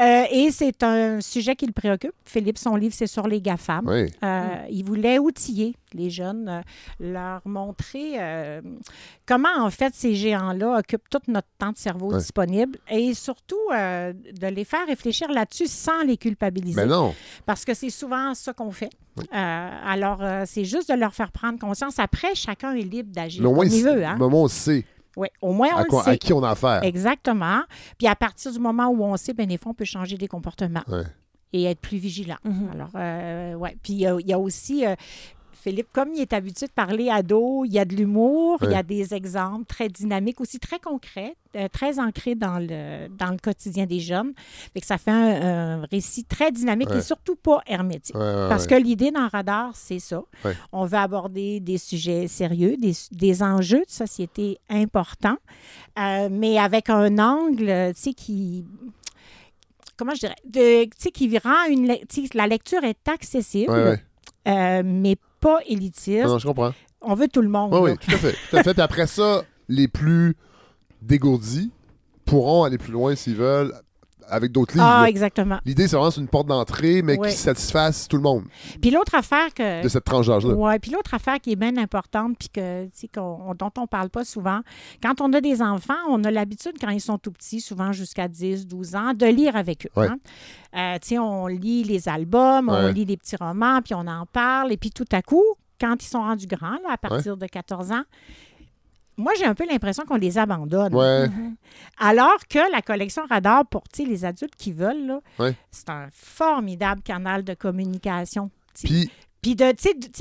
[0.00, 2.12] Euh, et c'est un sujet qui le préoccupe.
[2.24, 3.86] Philippe, son livre, c'est sur les GAFAM.
[3.86, 4.12] Oui.
[4.22, 6.60] Euh, Il voulait outiller les jeunes, euh,
[7.00, 8.18] leur montrer
[9.24, 14.46] comment, en fait, ces géants-là occupent tout notre temps de cerveau disponible et surtout de
[14.46, 16.78] les faire réfléchir là-dessus sans les culpabiliser.
[16.78, 17.14] Mais non.
[17.46, 18.90] Parce que c'est souvent ça qu'on fait.
[19.32, 21.98] Alors, c'est juste de leur faire prendre conscience.
[21.98, 24.04] Après, chacun est libre d'agir comme il veut.
[24.04, 24.16] Hein?
[24.16, 24.84] moins, on sait
[25.16, 26.10] Oui, au moins, on à, le sait.
[26.10, 26.82] à qui on a affaire?
[26.84, 27.62] Exactement.
[27.98, 30.28] Puis à partir du moment où on sait, bien, des fois, on peut changer des
[30.28, 31.04] comportements Ouais.
[31.54, 32.36] et être plus vigilant.
[32.44, 32.68] Mhm.
[32.72, 33.76] Alors, euh, ouais.
[33.82, 34.94] Puis il y, a- il y a aussi, euh,
[35.66, 38.70] Philippe, comme il est habitué de parler à dos, il y a de l'humour, il
[38.70, 43.30] y a des exemples très dynamiques, aussi très concrets, euh, très ancrés dans le, dans
[43.32, 44.32] le quotidien des jeunes.
[44.72, 48.14] Fait que ça fait un, un récit très dynamique et surtout pas hermétique.
[48.14, 50.22] Parce que l'idée dans Radar, c'est ça.
[50.70, 55.38] On veut aborder des sujets sérieux, des, des enjeux de société importants,
[55.98, 58.64] euh, mais avec un angle, euh, tu sais, qui
[59.96, 61.92] comment je dirais, de, qui rend une,
[62.34, 64.02] la lecture est accessible, Ouais, ouais.
[64.48, 65.16] euh, mais
[65.46, 66.24] pas élitiste.
[66.24, 66.72] Non, non, je comprends.
[67.00, 67.72] On veut tout le monde.
[67.74, 68.34] Oui, tout à fait.
[68.50, 68.72] Tout à fait.
[68.74, 70.34] Puis après ça, les plus
[71.02, 71.70] dégourdis
[72.24, 73.72] pourront aller plus loin s'ils veulent
[74.28, 74.86] avec d'autres livres.
[74.86, 75.08] Ah, là.
[75.08, 75.58] exactement.
[75.64, 78.44] L'idée, c'est vraiment une porte d'entrée, mais qui satisfasse tout le monde
[78.80, 79.82] Puis l'autre affaire que.
[79.82, 80.54] de cette tranche d'âge-là.
[80.54, 84.10] Ouais, puis l'autre affaire qui est bien importante, puis que, sais, qu'on- dont on parle
[84.10, 84.60] pas souvent,
[85.02, 88.28] quand on a des enfants, on a l'habitude, quand ils sont tout petits, souvent jusqu'à
[88.28, 90.00] 10, 12 ans, de lire avec eux.
[90.00, 90.08] Ouais.
[90.08, 90.18] hein.
[90.76, 94.26] Euh, tu sais, on lit les albums, on lit les petits romans, puis on en
[94.26, 95.44] parle, et puis tout à coup,
[95.80, 98.02] quand ils sont rendus grands, là, à partir de 14 ans,
[99.16, 100.94] moi, j'ai un peu l'impression qu'on les abandonne.
[100.94, 101.26] Ouais.
[101.98, 105.54] Alors que la collection Radar, pour les adultes qui veulent, là, Ouais.
[105.70, 108.50] c'est un formidable canal de communication.
[108.82, 109.10] Puis,
[109.42, 109.72] Puis de,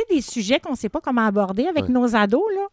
[0.09, 1.91] des sujets qu'on ne sait pas comment aborder avec Ouais.
[1.91, 2.67] nos ados, là,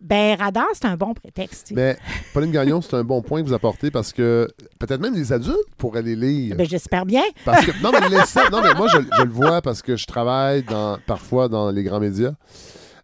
[0.00, 1.72] ben Radar, c'est un bon prétexte.
[1.72, 1.98] mais
[2.32, 4.48] Pauline Gagnon, c'est un bon point que vous apportez parce que
[4.78, 6.56] peut-être même les adultes pourraient les lire.
[6.56, 7.22] Ben, J'espère bien.
[7.44, 10.06] Parce que, non, mais laissez- non, mais moi, je, je le vois parce que je
[10.06, 12.32] travaille dans, parfois dans les grands médias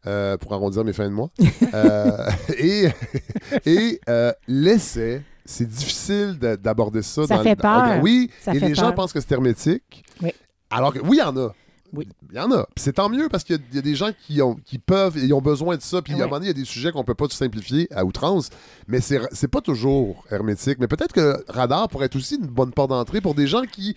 [0.06, 1.30] euh, pour arrondir mes fins de mois.
[1.74, 2.88] Euh, et
[3.66, 7.26] et euh, l'essai, c'est difficile de- d'aborder ça.
[7.26, 8.00] Ça dans, fait dans- peur.
[8.02, 8.94] oui, Ça et fait les gens peur.
[8.96, 10.04] pensent que c'est hermétique.
[10.22, 10.32] Oui.
[10.70, 11.54] Alors que, oui, il y en a.
[11.92, 12.08] Oui.
[12.30, 12.64] Il y en a.
[12.74, 14.56] Puis c'est tant mieux parce qu'il y a- il y, a des gens qui, ont,
[14.64, 16.02] qui peuvent et ils ont besoin de ça.
[16.02, 17.86] Puis à un moment donné, il y a des sujets qu'on peut pas tout simplifier
[17.94, 18.50] à outrance.
[18.88, 20.78] Mais c'est c'est pas toujours hermétique.
[20.80, 23.96] Mais peut-être que Radar pourrait être aussi une bonne porte d'entrée pour des gens qui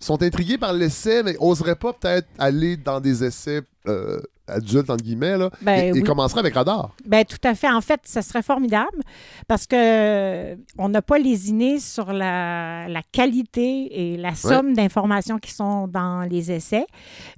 [0.00, 5.02] sont intrigués par l'essai, mais oseraient pas peut-être aller dans des essais euh, adultes, entre
[5.04, 6.02] guillemets, là, Ben et, et oui.
[6.02, 6.90] commenceraient avec Radar.
[7.06, 7.68] Ben tout à fait.
[7.70, 9.02] En fait, ce serait formidable
[9.46, 15.38] parce que euh, on n'a pas lésiné sur la, la qualité et la somme d'informations
[15.38, 16.86] qui sont dans les essais,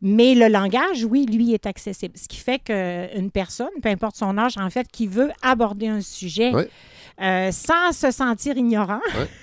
[0.02, 2.14] mais le langage, oui, lui, est accessible.
[2.16, 6.00] Ce qui fait qu'une personne, peu importe son âge, en fait, qui veut aborder un
[6.00, 6.68] sujet Ouais.
[7.22, 9.28] euh, sans se sentir ignorant, Ouais.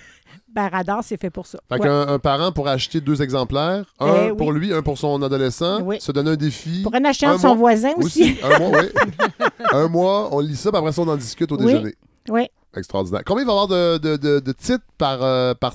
[0.54, 1.60] ben Radar, c'est fait pour ça.
[1.70, 1.82] Fait Ouais.
[1.82, 4.38] qu'un un parent pourrait acheter deux exemplaires, un Eh oui.
[4.38, 5.98] pour lui, un pour son adolescent, Oui.
[6.00, 6.82] se donner un défi.
[6.84, 8.38] Pour en acheter un un de son mois voisin aussi.
[8.44, 8.88] un mois, oui.
[9.72, 11.66] un mois, on lit ça, puis après ça, on en discute au Oui.
[11.66, 11.96] déjeuner.
[12.30, 12.48] Oui.
[12.76, 13.22] Extraordinaire.
[13.26, 15.74] Combien il va y avoir de, de- de- de titres par, euh, par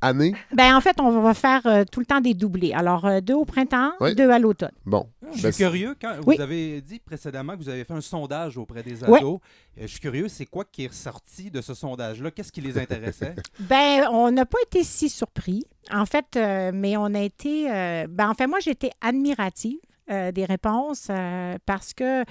[0.00, 0.34] année?
[0.52, 2.72] Ben en fait, on va faire euh, tout le temps des doublés.
[2.72, 4.14] Alors, euh, deux au printemps, Oui.
[4.14, 4.70] deux à l'automne.
[4.86, 5.08] Bon.
[5.34, 6.36] Je Ben, suis curieux, quand Oui.
[6.36, 9.22] vous avez dit précédemment que vous avez fait un sondage auprès des ados.
[9.22, 12.30] Euh, Je suis curieux, c'est quoi qui est ressorti de ce sondage-là?
[12.30, 13.34] Qu'est-ce qui les intéressait?
[13.60, 17.70] Ben, on n'a pas été si surpris, en fait, euh, mais on a été.
[17.70, 19.78] euh, ben, en fait, moi, j'étais admirative
[20.10, 22.24] euh, des réponses euh, parce que.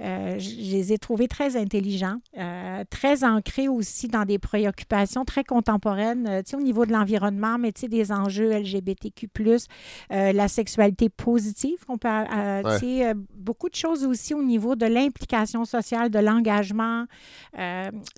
[0.00, 5.44] Euh, je les ai trouvés très intelligents, euh, très ancrés aussi dans des préoccupations très
[5.44, 9.28] contemporaines, euh, tu sais, au niveau de l'environnement, mais tu sais, des enjeux LGBTQ+,
[10.12, 12.62] euh, la sexualité positive, qu'on peut, Ouais.
[12.78, 17.04] tu sais, beaucoup de choses aussi au niveau de l'implication sociale, de l'engagement,
[17.54, 17.60] tu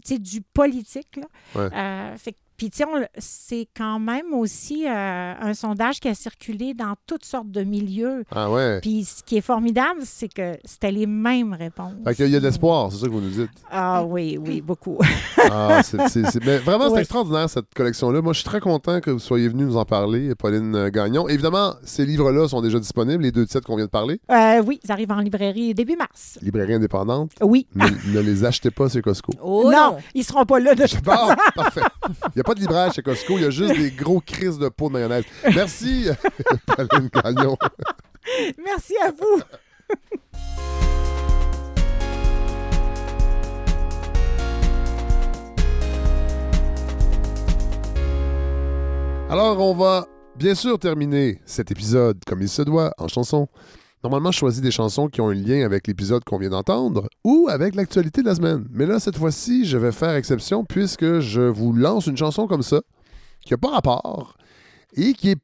[0.05, 1.27] sais, du politique, là.
[1.55, 2.16] Ouais.
[2.18, 2.84] Fait que- puis, tu sais,
[3.18, 8.24] c'est quand même aussi euh, un sondage qui a circulé dans toutes sortes de milieux.
[8.30, 8.80] Ah ouais.
[8.80, 11.92] Puis, ce qui est formidable, c'est que c'était les mêmes réponses.
[12.04, 13.50] Fait qu'il y a de l'espoir, c'est ça que vous nous dites.
[13.70, 14.98] Ah oui, oui, beaucoup.
[15.50, 18.20] Ah, c'est, c'est- c'est- mais vraiment, c'est extraordinaire, cette collection-là.
[18.22, 21.28] Moi, je suis très content que vous soyez venu nous en parler, Pauline euh, Gagnon.
[21.28, 24.20] Évidemment, ces livres-là sont déjà disponibles, les deux titres qu'on vient de parler.
[24.30, 26.38] Euh, oui, ils arrivent en librairie début mars.
[26.42, 27.32] Librairie indépendante?
[27.42, 27.66] Oui.
[27.74, 29.32] Ne, ne les achetez pas chez Costco.
[29.42, 31.34] Oh non, ils seront pas là de toute Bon, façon.
[31.54, 31.80] parfait.
[32.09, 34.57] Il n'y a pas de libraire chez Costco, il y a juste des gros crises
[34.57, 35.24] de peau de mayonnaise.
[35.53, 36.07] Merci,
[36.66, 37.57] Pauline Gagnon.
[38.64, 39.42] Merci à vous.
[49.28, 53.49] Alors, on va bien sûr terminer cet épisode comme il se doit, en chanson.
[54.07, 57.48] Normalement, je choisis des chansons qui ont un lien avec l'épisode qu'on vient d'entendre ou
[57.50, 58.64] avec l'actualité de la semaine.
[58.70, 62.62] Mais là, cette fois-ci, je vais faire exception puisque je vous lance une chanson comme
[62.62, 62.82] ça,
[63.44, 64.36] qui n'a pas rapport
[64.94, 65.40] et qui est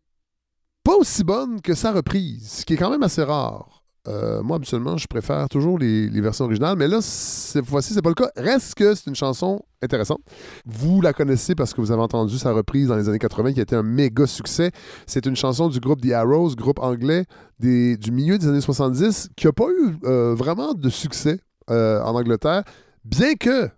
[0.84, 3.81] pas aussi bonne que sa reprise, ce qui est quand même assez rare.
[4.08, 8.08] Euh, moi, habituellement, je préfère toujours les, versions originales, mais là, cette fois-ci, c'est pas
[8.08, 8.30] le cas.
[8.36, 10.20] Reste que c'est une chanson intéressante.
[10.66, 13.60] Vous la connaissez parce que vous avez entendu sa reprise dans les années 80 qui
[13.60, 14.72] a été un méga succès.
[15.06, 17.26] C'est une chanson du groupe The Arrows, groupe anglais
[17.60, 21.38] du milieu des années 70, qui n'a pas eu euh, vraiment de succès
[21.70, 22.64] euh, en Angleterre,
[23.04, 23.68] bien que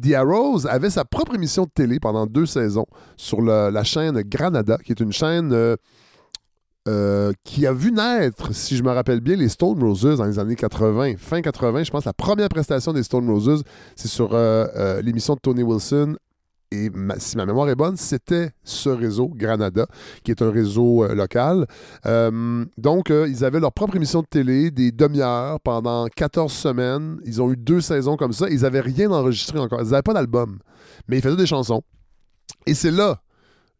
[0.00, 2.86] The Arrows avait sa propre émission de télé pendant deux saisons
[3.18, 5.76] sur la chaîne Granada, qui est une chaîne
[6.88, 10.38] euh, qui a vu naître, si je me rappelle bien, les Stone Roses dans les
[10.38, 11.16] années 80.
[11.18, 13.62] Fin 80, je pense, la première prestation des Stone Roses,
[13.96, 16.16] c'est sur euh, euh, l'émission de Tony Wilson.
[16.72, 19.86] Et si ma mémoire est bonne, c'était ce réseau, Granada,
[20.22, 21.66] qui est un réseau local.
[22.78, 27.20] Donc, ils avaient leur propre émission de télé, des demi-heures pendant 14 semaines.
[27.24, 28.48] Ils ont eu deux saisons comme ça.
[28.48, 29.80] Ils n'avaient rien enregistré encore.
[29.82, 30.60] Ils n'avaient pas d'album.
[31.08, 31.82] Mais ils faisaient des chansons.
[32.66, 33.20] Et c'est là,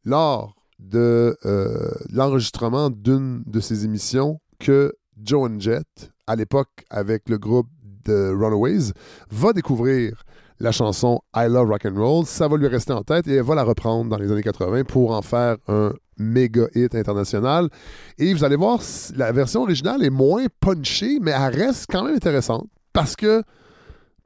[0.04, 7.38] lors de euh, l'enregistrement d'une de ces émissions, que Joan Jett, à l'époque avec le
[7.38, 7.68] groupe
[8.04, 8.92] de Runaways,
[9.30, 10.24] va découvrir
[10.58, 12.26] la chanson I Love Rock and Roll.
[12.26, 14.84] Ça va lui rester en tête et elle va la reprendre dans les années 80
[14.84, 17.68] pour en faire un méga hit international.
[18.18, 18.80] Et vous allez voir,
[19.16, 23.42] la version originale est moins punchée, mais elle reste quand même intéressante parce que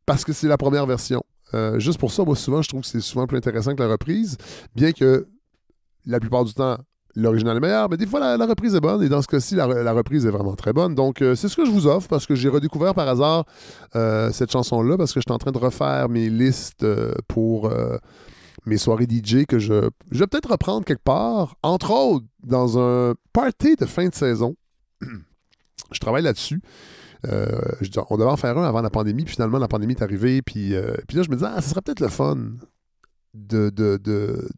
[0.06, 1.22] parce que c'est la première version.
[1.54, 3.88] Euh, juste pour ça, moi, souvent, je trouve que c'est souvent plus intéressant que la
[3.88, 4.36] reprise,
[4.74, 5.26] bien que
[6.06, 6.76] la plupart du temps,
[7.16, 9.92] l'original est meilleur, mais des fois, la, reprise est bonne, et dans ce cas-ci, la,
[9.92, 10.94] reprise est vraiment très bonne.
[10.94, 13.44] Donc, euh, c'est ce que je vous offre, parce que j'ai redécouvert par hasard
[13.94, 17.70] euh, cette chanson-là, parce que j'étais en train de refaire mes listes euh, pour
[18.66, 19.74] mes soirées DJ que je,
[20.10, 24.56] vais peut-être reprendre quelque part, entre autres, dans un party de fin de saison.
[25.92, 26.62] je travaille là-dessus.
[27.26, 30.70] On devait en faire un avant la pandémie, puis finalement, la pandémie est arrivée, puis,
[30.70, 32.36] là, je me disais, ah, ce serait peut-être le fun
[33.34, 34.48] de, de,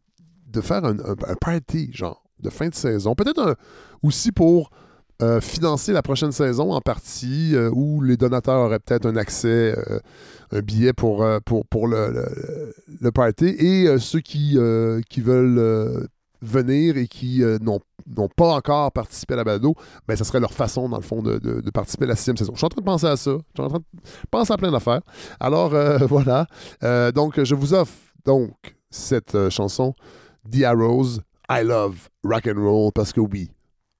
[0.47, 0.95] de faire un,
[1.41, 3.15] party, genre, de fin de saison.
[3.15, 3.55] Peut-être
[4.01, 4.69] aussi pour
[5.23, 9.75] euh, financer la prochaine saison en partie, euh, où les donateurs auraient peut-être un accès,
[9.75, 9.99] euh,
[10.51, 12.23] un billet pour, pour, pour le,
[13.01, 14.57] le, party, et ceux qui,
[15.09, 16.07] qui veulent
[16.43, 17.81] venir et qui n'ont
[18.35, 19.73] pas encore participé à la balado,
[20.07, 22.37] ben, ça serait leur façon, dans le fond, de, de- de participer à la sixième
[22.37, 22.51] saison.
[22.53, 23.31] Je suis en train de penser à ça.
[23.31, 25.01] Je suis en train de penser à plein d'affaires.
[25.39, 25.71] Alors,
[26.07, 26.45] voilà.
[27.11, 27.93] Donc, je vous offre
[28.23, 28.53] donc
[28.91, 29.95] cette chanson,
[30.49, 31.19] The Arrows,
[31.49, 33.51] I Love Rock and Roll, parce que oui,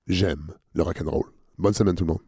[0.08, 1.26] j'aime le rock and roll.
[1.58, 2.22] Bonne semaine tout le monde.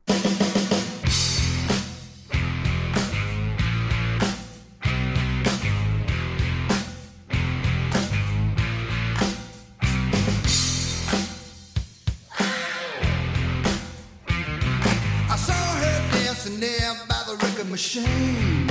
[17.70, 18.68] Machine.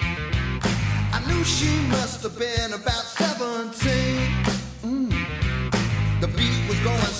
[0.00, 3.07] I knew she must have been about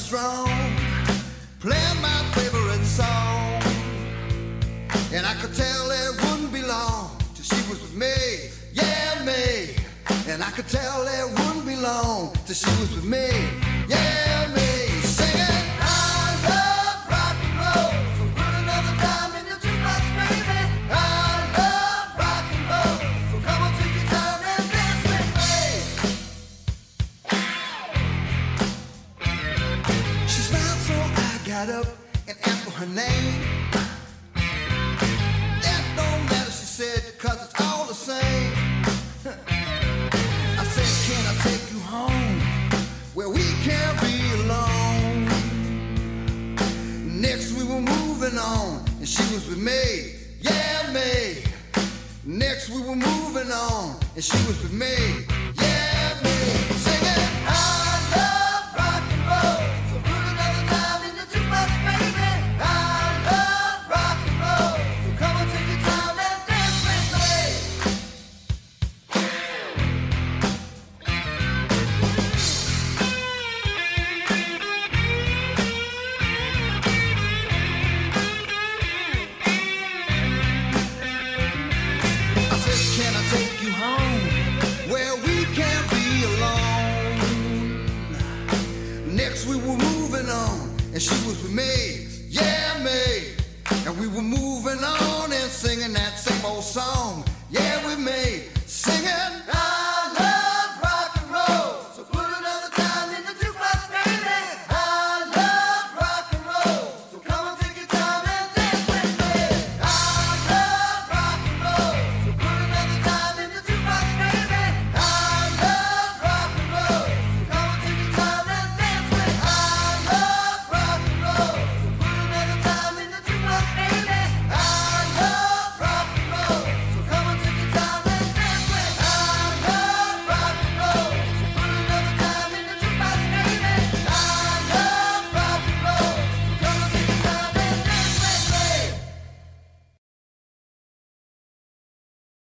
[0.08, 0.48] strong,
[1.60, 3.60] playing my favorite song.
[5.12, 8.16] And I could tell it wouldn't be long till she was with me,
[8.72, 9.76] yeah, me.
[10.32, 13.28] And I could tell it wouldn't be long till she was with me,
[13.86, 14.27] yeah,